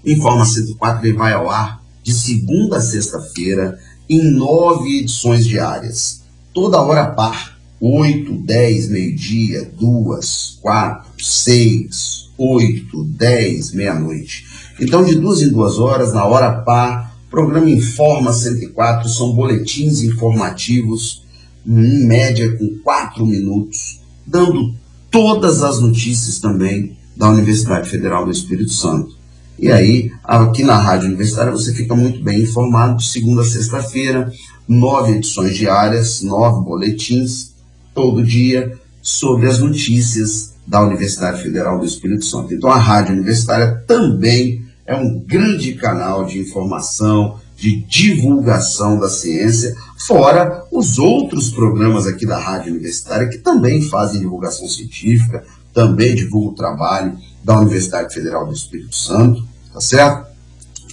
O 0.06 0.10
Informa 0.10 0.46
104 0.46 1.06
ele 1.06 1.18
vai 1.18 1.34
ao 1.34 1.50
ar 1.50 1.82
de 2.04 2.14
segunda 2.14 2.78
a 2.78 2.82
sexta-feira 2.82 3.80
em 4.10 4.22
nove 4.32 5.00
edições 5.00 5.46
diárias. 5.46 6.24
Toda 6.54 6.82
hora 6.82 7.08
par. 7.08 7.54
8, 7.86 8.34
10, 8.46 8.90
meio-dia, 8.90 9.70
2, 9.78 10.60
4, 10.62 11.12
6, 11.22 12.30
8, 12.38 13.04
10, 13.04 13.74
meia-noite. 13.74 14.46
Então, 14.80 15.04
de 15.04 15.16
duas 15.16 15.42
em 15.42 15.50
duas 15.50 15.78
horas, 15.78 16.14
na 16.14 16.24
hora 16.24 16.62
par, 16.62 17.14
Programa 17.30 17.70
Informa 17.70 18.32
104 18.32 19.10
são 19.10 19.34
boletins 19.34 20.02
informativos, 20.02 21.24
em 21.68 22.06
média 22.06 22.56
com 22.58 22.78
quatro 22.84 23.26
minutos, 23.26 24.00
dando 24.26 24.76
todas 25.14 25.62
as 25.62 25.80
notícias 25.80 26.40
também 26.40 26.98
da 27.16 27.30
Universidade 27.30 27.88
Federal 27.88 28.26
do 28.26 28.32
Espírito 28.32 28.72
Santo. 28.72 29.16
E 29.60 29.72
aí, 29.72 30.12
aqui 30.24 30.64
na 30.64 30.76
Rádio 30.76 31.08
Universitária, 31.08 31.52
você 31.52 31.72
fica 31.72 31.96
muito 31.96 32.20
bem 32.24 32.42
informado 32.42 32.98
de 32.98 33.06
segunda 33.06 33.44
a 33.44 33.46
sexta-feira, 33.46 34.34
nove 34.68 35.12
edições 35.12 35.56
diárias, 35.56 36.24
nove 36.24 36.66
boletins, 36.66 37.54
todo 37.94 38.26
dia, 38.26 38.74
sobre 39.04 39.48
as 39.48 39.60
notícias 39.60 40.56
da 40.66 40.82
Universidade 40.82 41.44
Federal 41.44 41.78
do 41.78 41.86
Espírito 41.86 42.26
Santo. 42.26 42.52
Então, 42.52 42.72
a 42.72 42.80
Rádio 42.80 43.14
Universitária 43.14 43.84
também 43.86 44.66
é 44.84 44.96
um 44.96 45.20
grande 45.20 45.74
canal 45.74 46.26
de 46.26 46.40
informação, 46.40 47.40
de 47.64 47.78
divulgação 47.78 49.00
da 49.00 49.08
ciência, 49.08 49.74
fora 49.98 50.66
os 50.70 51.00
outros 51.00 51.50
programas 51.50 52.06
aqui 52.06 52.26
da 52.26 52.38
Rádio 52.38 52.74
Universitária 52.74 53.30
que 53.30 53.38
também 53.38 53.82
fazem 53.82 54.20
divulgação 54.20 54.68
científica, 54.68 55.46
também 55.74 56.14
divulgam 56.14 56.52
o 56.52 56.56
trabalho 56.56 57.18
da 57.42 57.58
Universidade 57.58 58.14
Federal 58.14 58.46
do 58.46 58.54
Espírito 58.54 58.94
Santo, 58.94 59.48
tá 59.72 59.80
certo? 59.80 60.28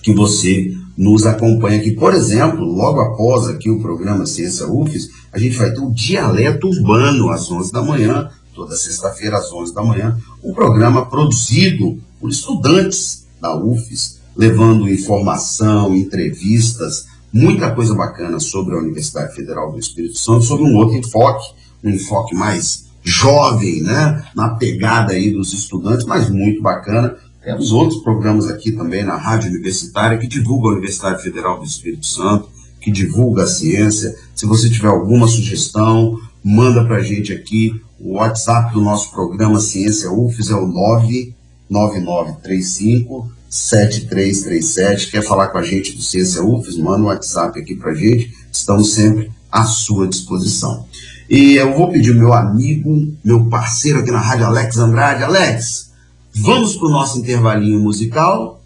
Que 0.00 0.14
você 0.14 0.72
nos 0.96 1.26
acompanha 1.26 1.80
aqui. 1.80 1.90
Por 1.90 2.14
exemplo, 2.14 2.64
logo 2.64 3.00
após 3.00 3.48
aqui 3.48 3.68
o 3.68 3.82
programa 3.82 4.24
Ciência 4.24 4.68
UFES, 4.68 5.10
a 5.32 5.40
gente 5.40 5.56
vai 5.56 5.72
ter 5.72 5.80
o 5.80 5.90
Dialeto 5.90 6.68
Urbano 6.68 7.30
às 7.30 7.50
11 7.50 7.72
da 7.72 7.82
manhã, 7.82 8.30
toda 8.54 8.76
sexta-feira 8.76 9.38
às 9.38 9.52
11 9.52 9.74
da 9.74 9.82
manhã, 9.82 10.16
um 10.40 10.54
programa 10.54 11.04
produzido 11.04 11.98
por 12.20 12.30
estudantes 12.30 13.26
da 13.40 13.56
UFES, 13.56 14.19
levando 14.40 14.88
informação, 14.88 15.94
entrevistas, 15.94 17.04
muita 17.30 17.70
coisa 17.72 17.94
bacana 17.94 18.40
sobre 18.40 18.74
a 18.74 18.78
Universidade 18.78 19.34
Federal 19.34 19.70
do 19.70 19.78
Espírito 19.78 20.16
Santo, 20.16 20.44
sobre 20.44 20.64
um 20.64 20.76
outro 20.76 20.96
enfoque, 20.96 21.44
um 21.84 21.90
enfoque 21.90 22.34
mais 22.34 22.86
jovem, 23.02 23.82
né, 23.82 24.24
na 24.34 24.48
pegada 24.48 25.12
aí 25.12 25.30
dos 25.30 25.52
estudantes, 25.52 26.06
mas 26.06 26.30
muito 26.30 26.62
bacana. 26.62 27.14
Temos 27.44 27.70
outros 27.70 28.02
programas 28.02 28.48
aqui 28.48 28.72
também 28.72 29.04
na 29.04 29.16
Rádio 29.18 29.50
Universitária 29.50 30.16
que 30.16 30.26
divulgam 30.26 30.70
a 30.70 30.72
Universidade 30.72 31.22
Federal 31.22 31.58
do 31.58 31.66
Espírito 31.66 32.06
Santo, 32.06 32.48
que 32.80 32.90
divulga 32.90 33.42
a 33.42 33.46
ciência. 33.46 34.16
Se 34.34 34.46
você 34.46 34.70
tiver 34.70 34.88
alguma 34.88 35.28
sugestão, 35.28 36.18
manda 36.42 36.82
para 36.86 36.96
a 36.96 37.02
gente 37.02 37.30
aqui. 37.30 37.78
O 37.98 38.14
WhatsApp 38.14 38.72
do 38.72 38.80
nosso 38.80 39.10
programa 39.10 39.60
Ciência 39.60 40.10
UFES 40.10 40.48
é 40.48 40.54
o 40.54 40.66
9 40.66 41.34
9935 41.68 43.38
7337. 43.50 45.10
Quer 45.10 45.22
falar 45.22 45.48
com 45.48 45.58
a 45.58 45.62
gente 45.62 45.92
do 45.92 46.02
Ciência 46.02 46.42
UFES? 46.42 46.78
Manda 46.78 47.02
um 47.02 47.06
WhatsApp 47.06 47.58
aqui 47.58 47.74
para 47.74 47.92
gente. 47.92 48.32
Estamos 48.52 48.94
sempre 48.94 49.30
à 49.50 49.64
sua 49.64 50.06
disposição. 50.06 50.86
E 51.28 51.56
eu 51.56 51.76
vou 51.76 51.90
pedir 51.90 52.14
meu 52.14 52.32
amigo, 52.32 53.12
meu 53.24 53.46
parceiro 53.46 53.98
aqui 53.98 54.10
na 54.10 54.20
Rádio 54.20 54.46
Alex 54.46 54.78
Andrade. 54.78 55.24
Alex, 55.24 55.90
vamos 56.34 56.76
para 56.76 56.86
o 56.86 56.90
nosso 56.90 57.18
intervalinho 57.18 57.80
musical? 57.80 58.62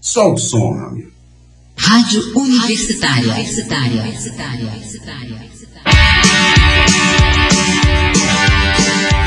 Solta 0.00 0.34
o 0.34 0.38
som, 0.38 0.72
meu 0.74 0.86
amigo. 0.86 1.12
Rádio 1.76 2.36
Universitária. 2.36 3.32
Universitária. 3.32 4.02
Universitária. 4.02 4.66
Universitária. 4.66 5.52
É 9.18 9.21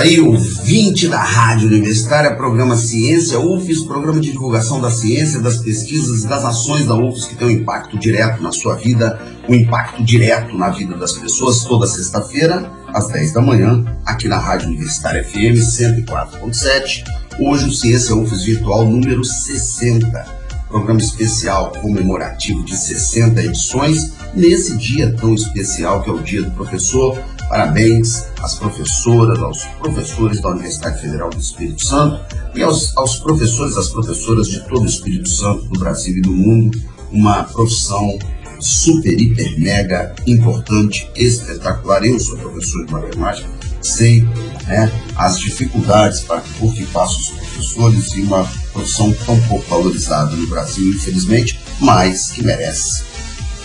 aí, 0.00 0.18
ouvinte 0.18 1.08
da 1.08 1.22
Rádio 1.22 1.68
Universitária, 1.68 2.34
programa 2.34 2.74
Ciência 2.74 3.38
UFES, 3.38 3.82
programa 3.82 4.18
de 4.18 4.32
divulgação 4.32 4.80
da 4.80 4.90
ciência, 4.90 5.40
das 5.40 5.58
pesquisas 5.58 6.24
das 6.24 6.42
ações 6.42 6.86
da 6.86 6.94
UFES 6.94 7.26
que 7.26 7.36
tem 7.36 7.48
um 7.48 7.50
impacto 7.50 7.98
direto 7.98 8.42
na 8.42 8.50
sua 8.50 8.76
vida, 8.76 9.20
um 9.46 9.54
impacto 9.54 10.02
direto 10.02 10.56
na 10.56 10.70
vida 10.70 10.96
das 10.96 11.12
pessoas, 11.12 11.64
toda 11.64 11.86
sexta-feira, 11.86 12.70
às 12.94 13.08
10 13.08 13.32
da 13.32 13.42
manhã, 13.42 13.84
aqui 14.06 14.26
na 14.26 14.38
Rádio 14.38 14.68
Universitária 14.68 15.22
FM 15.22 15.58
104.7. 15.58 17.04
Hoje 17.38 17.68
o 17.68 17.72
Ciência 17.72 18.16
UFES 18.16 18.44
Virtual 18.44 18.86
número 18.86 19.22
60, 19.22 20.26
programa 20.70 21.00
especial 21.00 21.72
comemorativo 21.72 22.64
de 22.64 22.74
60 22.74 23.42
edições, 23.42 24.12
nesse 24.34 24.78
dia 24.78 25.14
tão 25.20 25.34
especial 25.34 26.02
que 26.02 26.08
é 26.08 26.12
o 26.12 26.22
dia 26.22 26.42
do 26.42 26.52
professor 26.52 27.18
Parabéns 27.50 28.26
às 28.40 28.54
professoras, 28.54 29.40
aos 29.40 29.64
professores 29.80 30.40
da 30.40 30.50
Universidade 30.50 31.00
Federal 31.00 31.30
do 31.30 31.40
Espírito 31.40 31.84
Santo 31.84 32.24
e 32.54 32.62
aos, 32.62 32.96
aos 32.96 33.16
professores, 33.16 33.76
às 33.76 33.88
professoras 33.88 34.46
de 34.46 34.60
todo 34.68 34.82
o 34.82 34.86
Espírito 34.86 35.28
Santo, 35.28 35.64
do 35.64 35.80
Brasil 35.80 36.16
e 36.16 36.20
do 36.20 36.30
mundo. 36.30 36.80
Uma 37.10 37.42
profissão 37.42 38.16
super, 38.60 39.20
hiper, 39.20 39.58
mega 39.58 40.14
importante, 40.28 41.10
espetacular. 41.16 42.04
Eu 42.04 42.20
sou 42.20 42.38
professor 42.38 42.86
de 42.86 42.92
matemática, 42.92 43.48
sei 43.82 44.22
né, 44.68 44.88
as 45.16 45.40
dificuldades 45.40 46.20
para, 46.20 46.44
por 46.60 46.72
que 46.72 46.86
passam 46.86 47.18
os 47.18 47.30
professores 47.30 48.14
e 48.14 48.20
uma 48.20 48.48
profissão 48.72 49.12
tão 49.26 49.40
pouco 49.48 49.68
valorizada 49.68 50.36
no 50.36 50.46
Brasil, 50.46 50.90
infelizmente, 50.90 51.58
mas 51.80 52.30
que 52.30 52.44
merece 52.44 53.02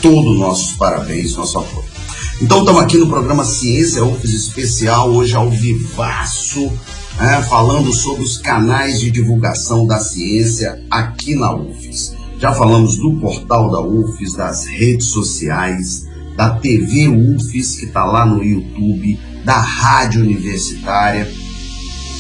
todo 0.02 0.32
o 0.32 0.38
nosso 0.40 0.76
parabéns, 0.76 1.36
nosso 1.36 1.60
apoio. 1.60 1.95
Então 2.42 2.60
estamos 2.60 2.82
aqui 2.82 2.98
no 2.98 3.08
programa 3.08 3.46
Ciência 3.46 4.04
UFES 4.04 4.34
Especial, 4.34 5.10
hoje 5.10 5.34
ao 5.34 5.50
vivaço, 5.50 6.70
né, 7.18 7.42
falando 7.48 7.94
sobre 7.94 8.24
os 8.24 8.38
canais 8.38 9.00
de 9.00 9.10
divulgação 9.10 9.88
da 9.88 10.00
ciência 10.00 10.84
aqui 10.92 11.34
na 11.34 11.56
UFES. 11.56 12.14
Já 12.38 12.52
falamos 12.52 12.98
do 12.98 13.14
portal 13.22 13.72
da 13.72 13.80
UFES, 13.80 14.34
das 14.34 14.66
redes 14.66 15.08
sociais, 15.08 16.08
da 16.36 16.50
TV 16.50 17.08
UFES, 17.08 17.78
que 17.78 17.86
está 17.86 18.04
lá 18.04 18.26
no 18.26 18.44
YouTube, 18.44 19.18
da 19.46 19.58
rádio 19.58 20.22
universitária, 20.22 21.32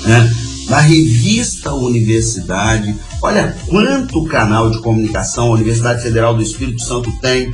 né, 0.06 0.34
da 0.70 0.80
revista 0.80 1.74
Universidade. 1.74 2.96
Olha 3.22 3.54
quanto 3.68 4.24
canal 4.28 4.72
de 4.72 4.80
comunicação 4.80 5.48
a 5.48 5.56
Universidade 5.56 6.02
Federal 6.02 6.34
do 6.34 6.42
Espírito 6.42 6.82
Santo 6.82 7.12
tem 7.20 7.52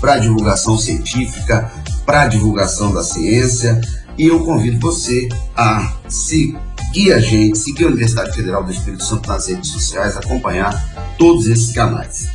para 0.00 0.18
divulgação 0.18 0.76
científica, 0.76 1.70
para 2.04 2.26
divulgação 2.26 2.92
da 2.92 3.02
ciência. 3.02 3.80
E 4.18 4.26
eu 4.26 4.44
convido 4.44 4.78
você 4.78 5.28
a 5.56 5.94
seguir 6.08 7.12
a 7.12 7.18
gente, 7.18 7.58
seguir 7.58 7.84
a 7.84 7.88
Universidade 7.88 8.34
Federal 8.34 8.62
do 8.62 8.70
Espírito 8.70 9.02
Santo 9.04 9.28
nas 9.28 9.48
redes 9.48 9.70
sociais, 9.70 10.16
acompanhar 10.16 11.14
todos 11.18 11.46
esses 11.46 11.72
canais. 11.72 12.28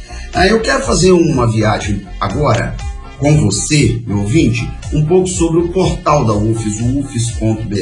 Eu 0.49 0.61
quero 0.61 0.84
fazer 0.84 1.11
uma 1.11 1.49
viagem 1.49 2.07
agora 2.20 2.76
com 3.20 3.36
você, 3.38 4.01
meu 4.05 4.20
ouvinte, 4.20 4.70
um 4.93 5.05
pouco 5.05 5.28
sobre 5.28 5.59
o 5.59 5.70
portal 5.70 6.26
da 6.26 6.34
UFES, 6.34 6.80
o 6.80 6.99
ufes.br. 6.99 7.78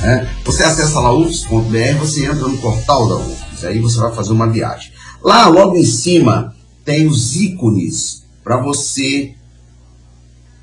Né? 0.00 0.28
Você 0.44 0.62
acessa 0.62 1.00
lá 1.00 1.12
ufes.br, 1.12 1.98
você 1.98 2.26
entra 2.26 2.46
no 2.46 2.58
portal 2.58 3.08
da 3.08 3.16
UFES, 3.16 3.64
aí 3.64 3.78
você 3.78 3.98
vai 3.98 4.14
fazer 4.14 4.32
uma 4.32 4.48
viagem. 4.48 4.92
Lá, 5.22 5.48
logo 5.48 5.76
em 5.76 5.84
cima, 5.84 6.54
tem 6.84 7.06
os 7.06 7.36
ícones 7.36 8.24
para 8.44 8.58
você 8.58 9.34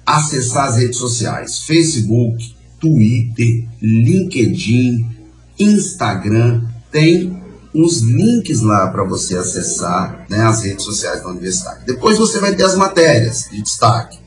acessar 0.05 0.69
as 0.69 0.77
redes 0.77 0.97
sociais: 0.97 1.59
Facebook, 1.59 2.55
Twitter, 2.79 3.67
LinkedIn, 3.81 5.05
Instagram. 5.59 6.63
Tem 6.91 7.43
uns 7.73 7.99
links 7.99 8.61
lá 8.61 8.87
para 8.87 9.03
você 9.03 9.37
acessar 9.37 10.25
né, 10.29 10.41
as 10.43 10.63
redes 10.63 10.85
sociais 10.85 11.21
da 11.21 11.29
universidade. 11.29 11.85
Depois 11.85 12.17
você 12.17 12.39
vai 12.39 12.55
ter 12.55 12.63
as 12.63 12.75
matérias 12.75 13.49
de 13.51 13.61
destaque. 13.61 14.17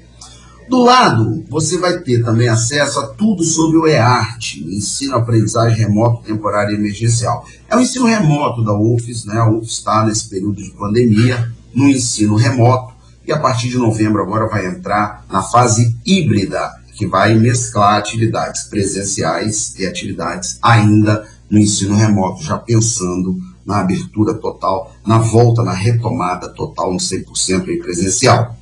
Do 0.69 0.83
lado, 0.83 1.45
você 1.49 1.79
vai 1.79 1.99
ter 2.01 2.23
também 2.23 2.47
acesso 2.47 3.01
a 3.01 3.07
tudo 3.07 3.43
sobre 3.43 3.79
o 3.79 3.87
EART, 3.87 4.57
Ensino 4.67 5.17
Aprendizagem 5.17 5.79
Remoto 5.79 6.23
Temporário 6.25 6.77
Emergencial. 6.77 7.47
É 7.71 7.75
o 7.75 7.81
ensino 7.81 8.05
remoto 8.05 8.63
da 8.63 8.75
UFES, 8.75 9.25
né? 9.25 9.39
A 9.39 9.49
UFES 9.49 9.71
está 9.71 10.05
nesse 10.05 10.29
período 10.29 10.63
de 10.63 10.71
pandemia, 10.73 11.51
no 11.75 11.89
ensino 11.89 12.37
remoto, 12.37 12.93
e 13.29 13.33
a 13.33 13.39
partir 13.39 13.69
de 13.69 13.77
novembro 13.77 14.23
agora 14.23 14.49
vai 14.49 14.65
entrar 14.65 15.23
na 15.31 15.43
fase 15.43 15.95
híbrida, 16.05 16.73
que 16.95 17.07
vai 17.07 17.35
mesclar 17.35 17.99
atividades 17.99 18.63
presenciais 18.65 19.79
e 19.79 19.87
atividades 19.87 20.59
ainda 20.63 21.29
no 21.51 21.59
ensino 21.59 21.95
remoto, 21.95 22.43
já 22.43 22.57
pensando 22.57 23.37
na 23.67 23.81
abertura 23.81 24.33
total, 24.33 24.97
na 25.07 25.19
volta, 25.19 25.63
na 25.63 25.75
retomada 25.75 26.49
total 26.49 26.91
no 26.91 26.99
100% 26.99 27.69
em 27.69 27.79
presencial. 27.79 28.57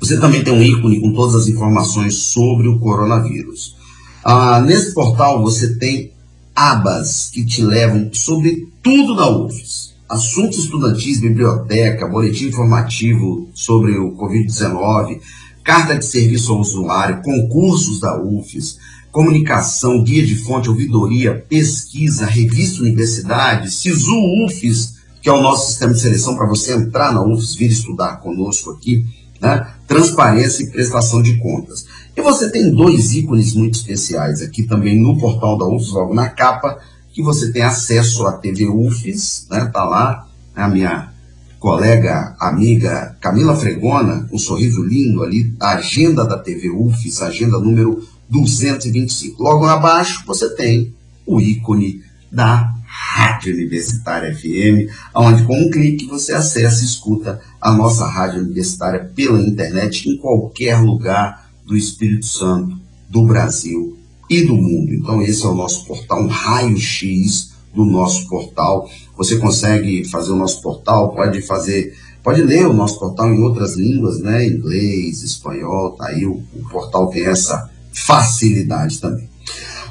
Você 0.00 0.18
também 0.18 0.42
tem 0.42 0.54
um 0.54 0.62
ícone 0.62 0.98
com 0.98 1.12
todas 1.12 1.34
as 1.34 1.46
informações 1.46 2.14
sobre 2.14 2.66
o 2.68 2.78
coronavírus. 2.78 3.76
Ah, 4.24 4.62
nesse 4.62 4.94
portal 4.94 5.42
você 5.42 5.76
tem 5.76 6.10
abas 6.56 7.28
que 7.30 7.44
te 7.44 7.62
levam 7.62 8.08
sobre 8.14 8.66
tudo 8.82 9.14
da 9.14 9.28
UFES. 9.28 9.91
Assuntos 10.12 10.58
estudantis, 10.58 11.18
biblioteca, 11.18 12.06
boletim 12.06 12.48
informativo 12.48 13.48
sobre 13.54 13.96
o 13.96 14.12
Covid-19, 14.12 15.18
carta 15.64 15.96
de 15.96 16.04
serviço 16.04 16.52
ao 16.52 16.60
usuário, 16.60 17.22
concursos 17.22 17.98
da 17.98 18.22
UFES, 18.22 18.76
comunicação, 19.10 20.04
guia 20.04 20.22
de 20.22 20.36
fonte, 20.36 20.68
ouvidoria, 20.68 21.42
pesquisa, 21.48 22.26
revista 22.26 22.82
universidade, 22.82 23.70
SISU 23.70 24.14
UFES, 24.44 24.96
que 25.22 25.30
é 25.30 25.32
o 25.32 25.40
nosso 25.40 25.68
sistema 25.70 25.94
de 25.94 26.00
seleção 26.00 26.36
para 26.36 26.46
você 26.46 26.74
entrar 26.74 27.10
na 27.10 27.24
UFES, 27.24 27.54
vir 27.54 27.70
estudar 27.70 28.20
conosco 28.20 28.70
aqui, 28.72 29.06
né? 29.40 29.66
transparência 29.86 30.62
e 30.62 30.70
prestação 30.70 31.22
de 31.22 31.38
contas. 31.38 31.86
E 32.14 32.20
você 32.20 32.50
tem 32.50 32.70
dois 32.70 33.14
ícones 33.14 33.54
muito 33.54 33.76
especiais 33.76 34.42
aqui 34.42 34.64
também 34.64 35.00
no 35.00 35.18
portal 35.18 35.56
da 35.56 35.66
UFES, 35.66 35.92
logo 35.92 36.12
na 36.12 36.28
capa, 36.28 36.78
que 37.12 37.22
você 37.22 37.52
tem 37.52 37.62
acesso 37.62 38.26
à 38.26 38.32
TV 38.32 38.66
UFES, 38.66 39.46
né? 39.50 39.66
tá 39.66 39.84
lá 39.84 40.26
a 40.54 40.68
minha 40.68 41.12
colega, 41.58 42.34
amiga 42.40 43.16
Camila 43.20 43.54
Fregona, 43.54 44.28
um 44.32 44.38
sorriso 44.38 44.82
lindo 44.82 45.22
ali, 45.22 45.54
a 45.60 45.74
agenda 45.74 46.24
da 46.24 46.38
TV 46.38 46.70
UFES, 46.70 47.22
agenda 47.22 47.58
número 47.58 48.02
225. 48.28 49.42
Logo 49.42 49.66
abaixo 49.66 50.24
você 50.26 50.48
tem 50.54 50.94
o 51.26 51.40
ícone 51.40 52.02
da 52.30 52.72
Rádio 52.84 53.54
Universitária 53.54 54.34
FM, 54.34 54.90
onde 55.14 55.44
com 55.44 55.58
um 55.58 55.70
clique 55.70 56.06
você 56.06 56.32
acessa 56.32 56.82
e 56.82 56.86
escuta 56.86 57.40
a 57.60 57.72
nossa 57.72 58.06
rádio 58.06 58.42
universitária 58.42 59.10
pela 59.14 59.40
internet 59.40 60.08
em 60.08 60.16
qualquer 60.16 60.80
lugar 60.80 61.50
do 61.64 61.76
Espírito 61.76 62.26
Santo, 62.26 62.76
do 63.08 63.22
Brasil 63.22 64.01
e 64.32 64.46
do 64.46 64.54
mundo. 64.54 64.94
Então 64.94 65.20
esse 65.20 65.44
é 65.44 65.48
o 65.48 65.54
nosso 65.54 65.84
portal, 65.86 66.22
um 66.22 66.26
raio-x 66.26 67.52
do 67.74 67.84
nosso 67.84 68.26
portal. 68.28 68.88
Você 69.16 69.36
consegue 69.36 70.04
fazer 70.08 70.32
o 70.32 70.36
nosso 70.36 70.62
portal, 70.62 71.14
pode 71.14 71.42
fazer, 71.42 71.94
pode 72.22 72.42
ler 72.42 72.66
o 72.66 72.72
nosso 72.72 72.98
portal 72.98 73.32
em 73.32 73.42
outras 73.42 73.74
línguas, 73.76 74.20
né? 74.20 74.46
Inglês, 74.46 75.22
espanhol, 75.22 75.90
tá 75.90 76.06
aí. 76.06 76.24
O, 76.24 76.42
o 76.54 76.68
portal 76.70 77.08
tem 77.08 77.26
essa 77.26 77.70
facilidade 77.92 78.98
também. 78.98 79.28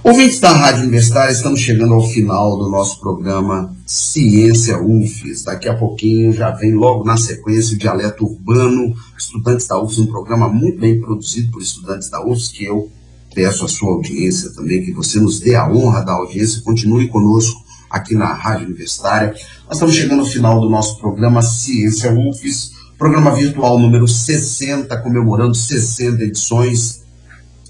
Ouvintes 0.04 0.40
da 0.40 0.52
Rádio 0.52 0.82
Universitária, 0.82 1.32
estamos 1.32 1.60
chegando 1.60 1.94
ao 1.94 2.02
final 2.02 2.58
do 2.58 2.68
nosso 2.68 3.00
programa 3.00 3.76
Ciência 3.86 4.82
UFES. 4.82 5.44
Daqui 5.44 5.70
a 5.70 5.76
pouquinho 5.76 6.34
já 6.34 6.50
vem 6.50 6.74
logo 6.74 7.04
na 7.04 7.18
sequência 7.18 7.76
o 7.76 7.78
Dialeto 7.78 8.26
Urbano, 8.26 8.96
Estudantes 9.16 9.68
da 9.68 9.80
UFES, 9.80 10.00
um 10.00 10.08
programa 10.08 10.50
muito 10.50 10.80
bem 10.80 11.00
produzido 11.00 11.52
por 11.52 11.62
estudantes 11.62 12.10
da 12.10 12.26
UFES, 12.26 12.48
que 12.48 12.64
eu 12.64 12.90
peço 13.34 13.66
a 13.66 13.68
sua 13.68 13.92
audiência 13.92 14.52
também, 14.52 14.84
que 14.84 14.92
você 14.92 15.20
nos 15.20 15.40
dê 15.40 15.56
a 15.56 15.70
honra 15.70 16.02
da 16.02 16.14
audiência 16.14 16.62
continue 16.62 17.08
conosco 17.08 17.62
aqui 17.90 18.16
na 18.16 18.34
Rádio 18.34 18.68
Universitária. 18.68 19.34
Nós 19.66 19.74
estamos 19.74 19.96
chegando 19.96 20.22
ao 20.22 20.26
final 20.26 20.60
do 20.62 20.70
nosso 20.70 21.00
programa 21.00 21.42
Ciência 21.42 22.14
UFES, 22.14 22.72
programa 22.98 23.32
virtual 23.32 23.80
número 23.80 24.08
60, 24.08 24.96
comemorando 25.02 25.56
60 25.56 26.24
edições 26.24 27.02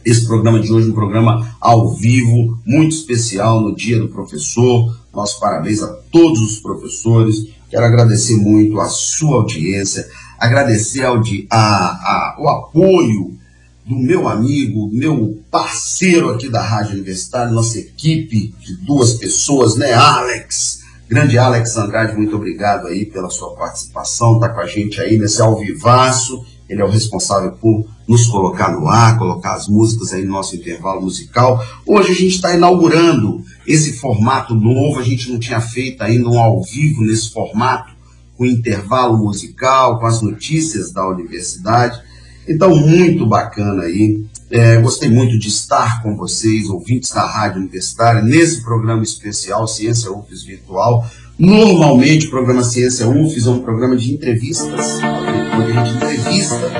esse 0.03 0.25
programa 0.25 0.59
de 0.59 0.71
hoje, 0.73 0.89
um 0.89 0.93
programa 0.93 1.55
ao 1.59 1.93
vivo, 1.93 2.57
muito 2.65 2.95
especial 2.95 3.61
no 3.61 3.75
Dia 3.75 3.99
do 3.99 4.07
Professor. 4.07 4.97
Nossos 5.13 5.39
parabéns 5.39 5.83
a 5.83 5.87
todos 6.11 6.41
os 6.41 6.59
professores. 6.59 7.47
Quero 7.69 7.85
agradecer 7.85 8.35
muito 8.37 8.79
a 8.79 8.89
sua 8.89 9.37
audiência, 9.37 10.07
agradecer 10.39 11.03
a, 11.05 11.11
a, 11.51 12.35
o 12.39 12.49
apoio 12.49 13.37
do 13.85 13.95
meu 13.95 14.27
amigo, 14.27 14.89
meu 14.91 15.37
parceiro 15.51 16.29
aqui 16.29 16.49
da 16.49 16.61
Rádio 16.61 16.93
Universitária, 16.93 17.51
nossa 17.51 17.77
equipe 17.77 18.55
de 18.59 18.77
duas 18.77 19.15
pessoas, 19.15 19.75
né, 19.75 19.93
Alex? 19.93 20.79
Grande 21.09 21.37
Alex 21.37 21.75
Andrade, 21.75 22.15
muito 22.15 22.35
obrigado 22.35 22.87
aí 22.87 23.05
pela 23.05 23.29
sua 23.29 23.53
participação, 23.55 24.39
tá 24.39 24.47
com 24.47 24.61
a 24.61 24.65
gente 24.65 25.01
aí 25.01 25.19
nesse 25.19 25.41
alvivaço 25.41 26.43
ele 26.71 26.81
é 26.81 26.85
o 26.85 26.89
responsável 26.89 27.51
por 27.51 27.85
nos 28.07 28.27
colocar 28.27 28.71
no 28.71 28.87
ar, 28.87 29.17
colocar 29.17 29.55
as 29.55 29.67
músicas 29.67 30.13
aí 30.13 30.23
no 30.23 30.31
nosso 30.31 30.55
intervalo 30.55 31.01
musical. 31.01 31.61
Hoje 31.85 32.11
a 32.13 32.15
gente 32.15 32.35
está 32.35 32.55
inaugurando 32.55 33.43
esse 33.67 33.99
formato 33.99 34.55
novo, 34.55 34.97
a 34.97 35.03
gente 35.03 35.29
não 35.29 35.37
tinha 35.37 35.59
feito 35.59 36.01
ainda 36.01 36.29
um 36.29 36.39
ao 36.39 36.63
vivo 36.63 37.01
nesse 37.01 37.29
formato, 37.29 37.91
com 38.37 38.45
intervalo 38.45 39.17
musical, 39.17 39.99
com 39.99 40.05
as 40.05 40.21
notícias 40.21 40.93
da 40.93 41.05
universidade. 41.05 42.01
Então, 42.47 42.73
muito 42.73 43.25
bacana 43.27 43.83
aí. 43.83 44.23
É, 44.51 44.75
gostei 44.81 45.09
muito 45.09 45.39
de 45.39 45.47
estar 45.47 46.03
com 46.03 46.17
vocês, 46.17 46.67
ouvintes 46.67 47.09
da 47.11 47.25
Rádio 47.25 47.61
Universitária, 47.61 48.21
nesse 48.21 48.61
programa 48.61 49.01
especial 49.01 49.65
Ciência 49.65 50.11
UFES 50.11 50.43
Virtual. 50.43 51.09
Normalmente, 51.39 52.27
o 52.27 52.29
programa 52.29 52.61
Ciência 52.61 53.07
UFES 53.07 53.47
é 53.47 53.49
um 53.49 53.61
programa 53.61 53.95
de 53.95 54.13
entrevistas, 54.13 54.99
onde 55.55 55.71
a 55.71 55.85
gente 55.85 55.95
entrevista 55.95 56.71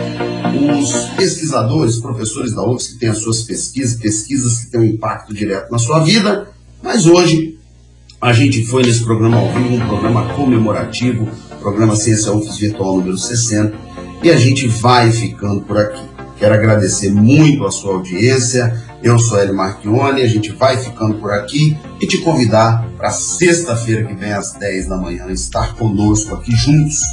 os 0.82 0.92
pesquisadores, 1.16 1.98
professores 1.98 2.54
da 2.54 2.62
UFS 2.68 2.88
que 2.90 3.00
têm 3.00 3.10
as 3.10 3.20
suas 3.20 3.44
pesquisas, 3.44 3.98
pesquisas 3.98 4.60
que 4.60 4.72
têm 4.72 4.82
um 4.82 4.86
impacto 4.86 5.34
direto 5.34 5.72
na 5.72 5.80
sua 5.80 6.00
vida, 6.00 6.50
mas 6.84 7.06
hoje 7.06 7.58
a 8.20 8.34
gente 8.34 8.66
foi 8.66 8.84
nesse 8.84 9.04
programa 9.04 9.38
ao 9.38 9.54
vivo, 9.54 9.76
um 9.76 9.88
programa 9.88 10.34
comemorativo, 10.34 11.28
programa 11.62 11.96
Ciência 11.96 12.34
UFS 12.34 12.58
Virtual 12.58 12.98
número 12.98 13.18
60, 13.18 13.74
e 14.22 14.30
a 14.30 14.36
gente 14.36 14.68
vai 14.68 15.10
ficando 15.10 15.62
por 15.62 15.78
aqui. 15.78 16.11
Quero 16.42 16.56
agradecer 16.56 17.12
muito 17.12 17.68
a 17.68 17.72
sua 17.72 17.94
audiência. 17.94 18.76
Eu 19.04 19.20
sou 19.20 19.40
Hélio 19.40 19.56
Marchione, 19.56 20.24
a 20.24 20.28
gente 20.28 20.52
vai 20.52 20.76
ficando 20.76 21.14
por 21.20 21.32
aqui 21.32 21.78
e 22.02 22.08
te 22.08 22.18
convidar 22.18 22.84
para 22.98 23.12
sexta-feira 23.12 24.04
que 24.04 24.16
vem 24.16 24.34
às 24.34 24.54
10 24.54 24.90
da 24.90 24.98
manhã 24.98 25.28
estar 25.30 25.76
conosco 25.76 26.34
aqui 26.34 26.52
juntos 26.56 27.04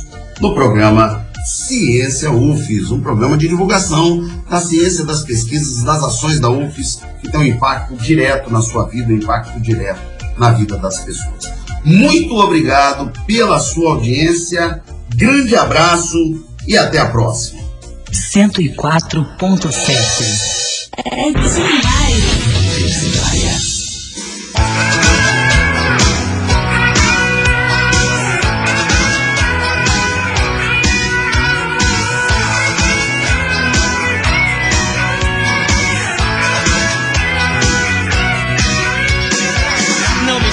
no 0.41 0.55
programa 0.55 1.27
Ciência 1.45 2.33
UFES, 2.33 2.91
um 2.91 3.03
programa 3.03 3.37
de 3.37 3.49
divulgação 3.49 4.27
da 4.49 4.63
ciência, 4.63 5.05
das 5.05 5.25
pesquisas, 5.25 5.85
das 5.85 6.03
ações 6.03 6.41
da 6.41 6.49
UFES 6.49 7.03
que 7.21 7.31
tem 7.31 7.39
um 7.39 7.45
impacto 7.45 7.97
direto 7.97 8.51
na 8.51 8.63
sua 8.63 8.87
vida, 8.87 9.13
um 9.13 9.17
impacto 9.17 9.61
direto 9.61 10.01
na 10.39 10.53
vida 10.53 10.79
das 10.79 11.01
pessoas. 11.01 11.53
Muito 11.85 12.35
obrigado 12.35 13.13
pela 13.27 13.59
sua 13.59 13.91
audiência, 13.91 14.83
grande 15.15 15.55
abraço 15.55 16.17
e 16.67 16.79
até 16.79 16.99
a 16.99 17.11
próxima. 17.11 17.68
104.7 18.13 20.89
É 21.05 21.33
demais. 21.33 22.49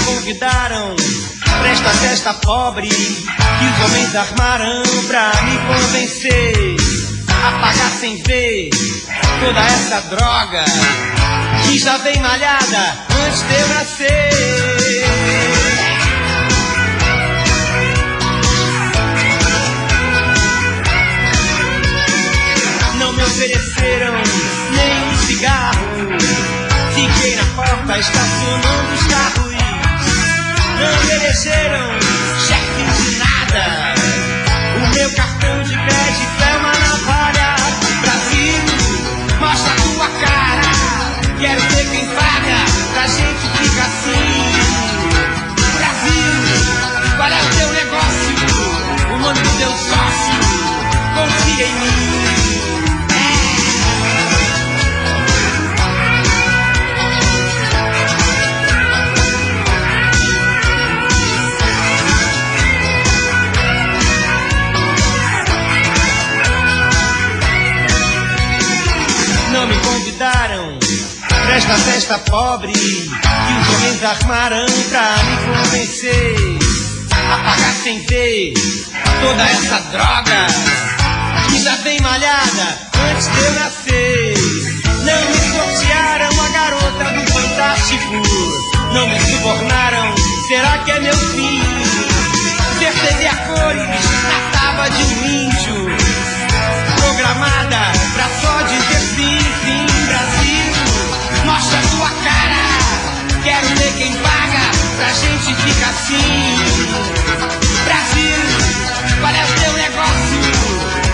Convidaram 0.06 0.96
pra 1.60 1.70
esta 1.70 1.90
festa 1.90 2.34
pobre 2.34 2.90
que 2.90 2.96
os 2.96 3.86
homens 3.86 4.16
armaram 4.16 4.84
pra 5.08 5.32
me 5.44 5.58
convencer 5.68 6.76
a 7.46 7.52
pagar 7.60 7.92
sem 7.92 8.16
ver 8.24 8.70
toda 9.40 9.60
essa 9.60 10.02
droga 10.10 10.66
que 11.64 11.78
já 11.78 11.96
vem 11.98 12.20
malhada 12.20 12.98
antes 13.24 13.42
de 13.44 13.54
eu 13.54 13.68
nascer. 13.68 14.30
Não 22.98 23.14
me 23.14 23.24
ofereceram 23.24 24.14
nem 24.72 25.04
um 25.04 25.18
cigarro. 25.28 25.86
Fiquei 26.96 27.36
na 27.36 27.46
porta 27.56 28.00
estacionando 28.00 28.94
os 28.94 29.08
carros. 29.08 29.54
Não 30.80 31.06
me 31.06 31.12
elegeram 31.12 32.00
chefe 32.48 32.84
de 33.04 33.18
nada. 33.18 33.95
Quero 41.40 41.62
ver 41.62 41.90
quem 41.92 42.06
paga 42.08 42.58
pra 42.94 43.08
gente 43.08 43.48
ficar 43.58 43.86
assim. 43.86 44.26
Brasil, 45.78 46.34
qual 47.18 47.30
é 47.30 47.44
o 47.44 47.50
teu 47.58 47.70
negócio? 47.74 48.36
O 49.14 49.18
nome 49.20 49.40
do 49.42 49.50
teu 49.58 49.70
sócio? 49.70 50.36
Confia 51.14 51.66
em 51.68 51.74
mim. 51.74 52.16
Não 69.52 69.68
me 69.68 69.76
convidaram 69.80 70.85
pra 71.56 71.58
esta 71.58 71.78
festa 71.78 72.20
pobre 72.20 72.74
que 72.74 73.10
os 73.10 73.76
homens 73.76 74.04
armaram 74.04 74.66
pra 74.90 75.16
me 75.24 75.38
convencer 75.56 76.36
a 77.32 77.38
pagar 77.38 77.74
sem 77.82 78.06
ver 78.08 78.54
toda 79.22 79.44
essa 79.44 79.80
droga 79.92 80.48
que 81.50 81.64
já 81.64 81.76
vem 81.78 82.00
malhada 82.02 82.78
antes 83.10 83.28
de 83.32 83.40
eu 83.40 83.54
nascer. 83.54 84.36
Não 85.06 85.30
me 85.30 85.40
sortearam 85.54 86.30
a 86.42 86.50
garota 86.50 87.04
do 87.14 87.32
fantástico, 87.32 88.22
não 88.94 89.08
me 89.08 89.20
subornaram. 89.22 90.14
Será 90.48 90.78
que 90.80 90.92
é 90.92 91.00
meu 91.00 91.16
fim? 91.16 91.62
A 93.26 93.36
cores 93.48 93.82
na 93.82 94.60
tábua 94.60 94.90
de 94.90 95.04
um 95.04 95.26
índio 95.26 96.05
pra 104.96 105.12
gente 105.12 105.56
ficar 105.56 105.90
assim. 105.90 106.18
Brasil, 107.86 108.38
qual 109.20 109.34
é 109.34 109.44
o 109.44 109.48
teu 109.60 109.74
negócio? 109.74 110.40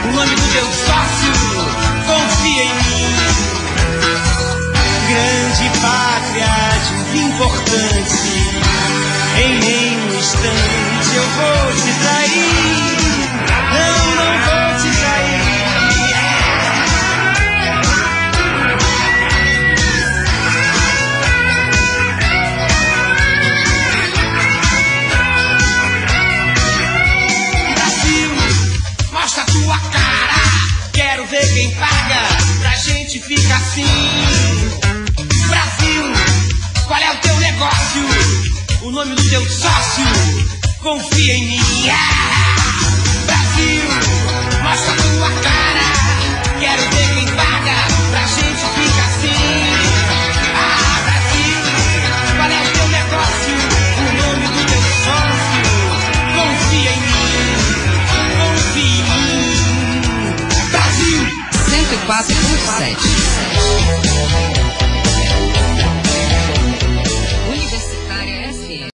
O 0.04 0.14
nome 0.14 0.36
do 0.36 0.42
teu 0.54 0.66
sócio? 0.66 1.34
Confia 2.06 2.64
em 2.64 2.74
mim. 2.76 3.16
Grande 5.10 5.70
pátria, 5.80 6.56
de 7.12 7.20
importante. 7.20 8.22
Em 9.38 9.60
nenhum 9.60 10.20
instante 10.20 11.16
eu 11.16 11.24
vou 11.24 11.74
te 11.74 11.92
trair. 12.00 12.81
Quem 31.62 31.70
paga 31.76 32.38
pra 32.60 32.76
gente 32.76 33.20
ficar 33.20 33.58
assim. 33.58 33.86
Brasil, 35.48 36.04
qual 36.88 37.00
é 37.00 37.12
o 37.12 37.16
teu 37.18 37.38
negócio? 37.38 38.02
O 38.82 38.90
nome 38.90 39.14
do 39.14 39.30
teu 39.30 39.48
sócio? 39.48 40.04
Confia 40.82 41.36
em 41.36 41.50
mim. 41.50 41.62
Ah! 41.88 42.56
Brasil, 43.28 43.84
mostra 44.64 44.96
tua 44.96 45.30
cara. 45.44 45.86
Quero 46.60 46.82
ver 46.96 47.14
quem 47.14 47.28
paga 47.28 47.41
457. 62.12 64.81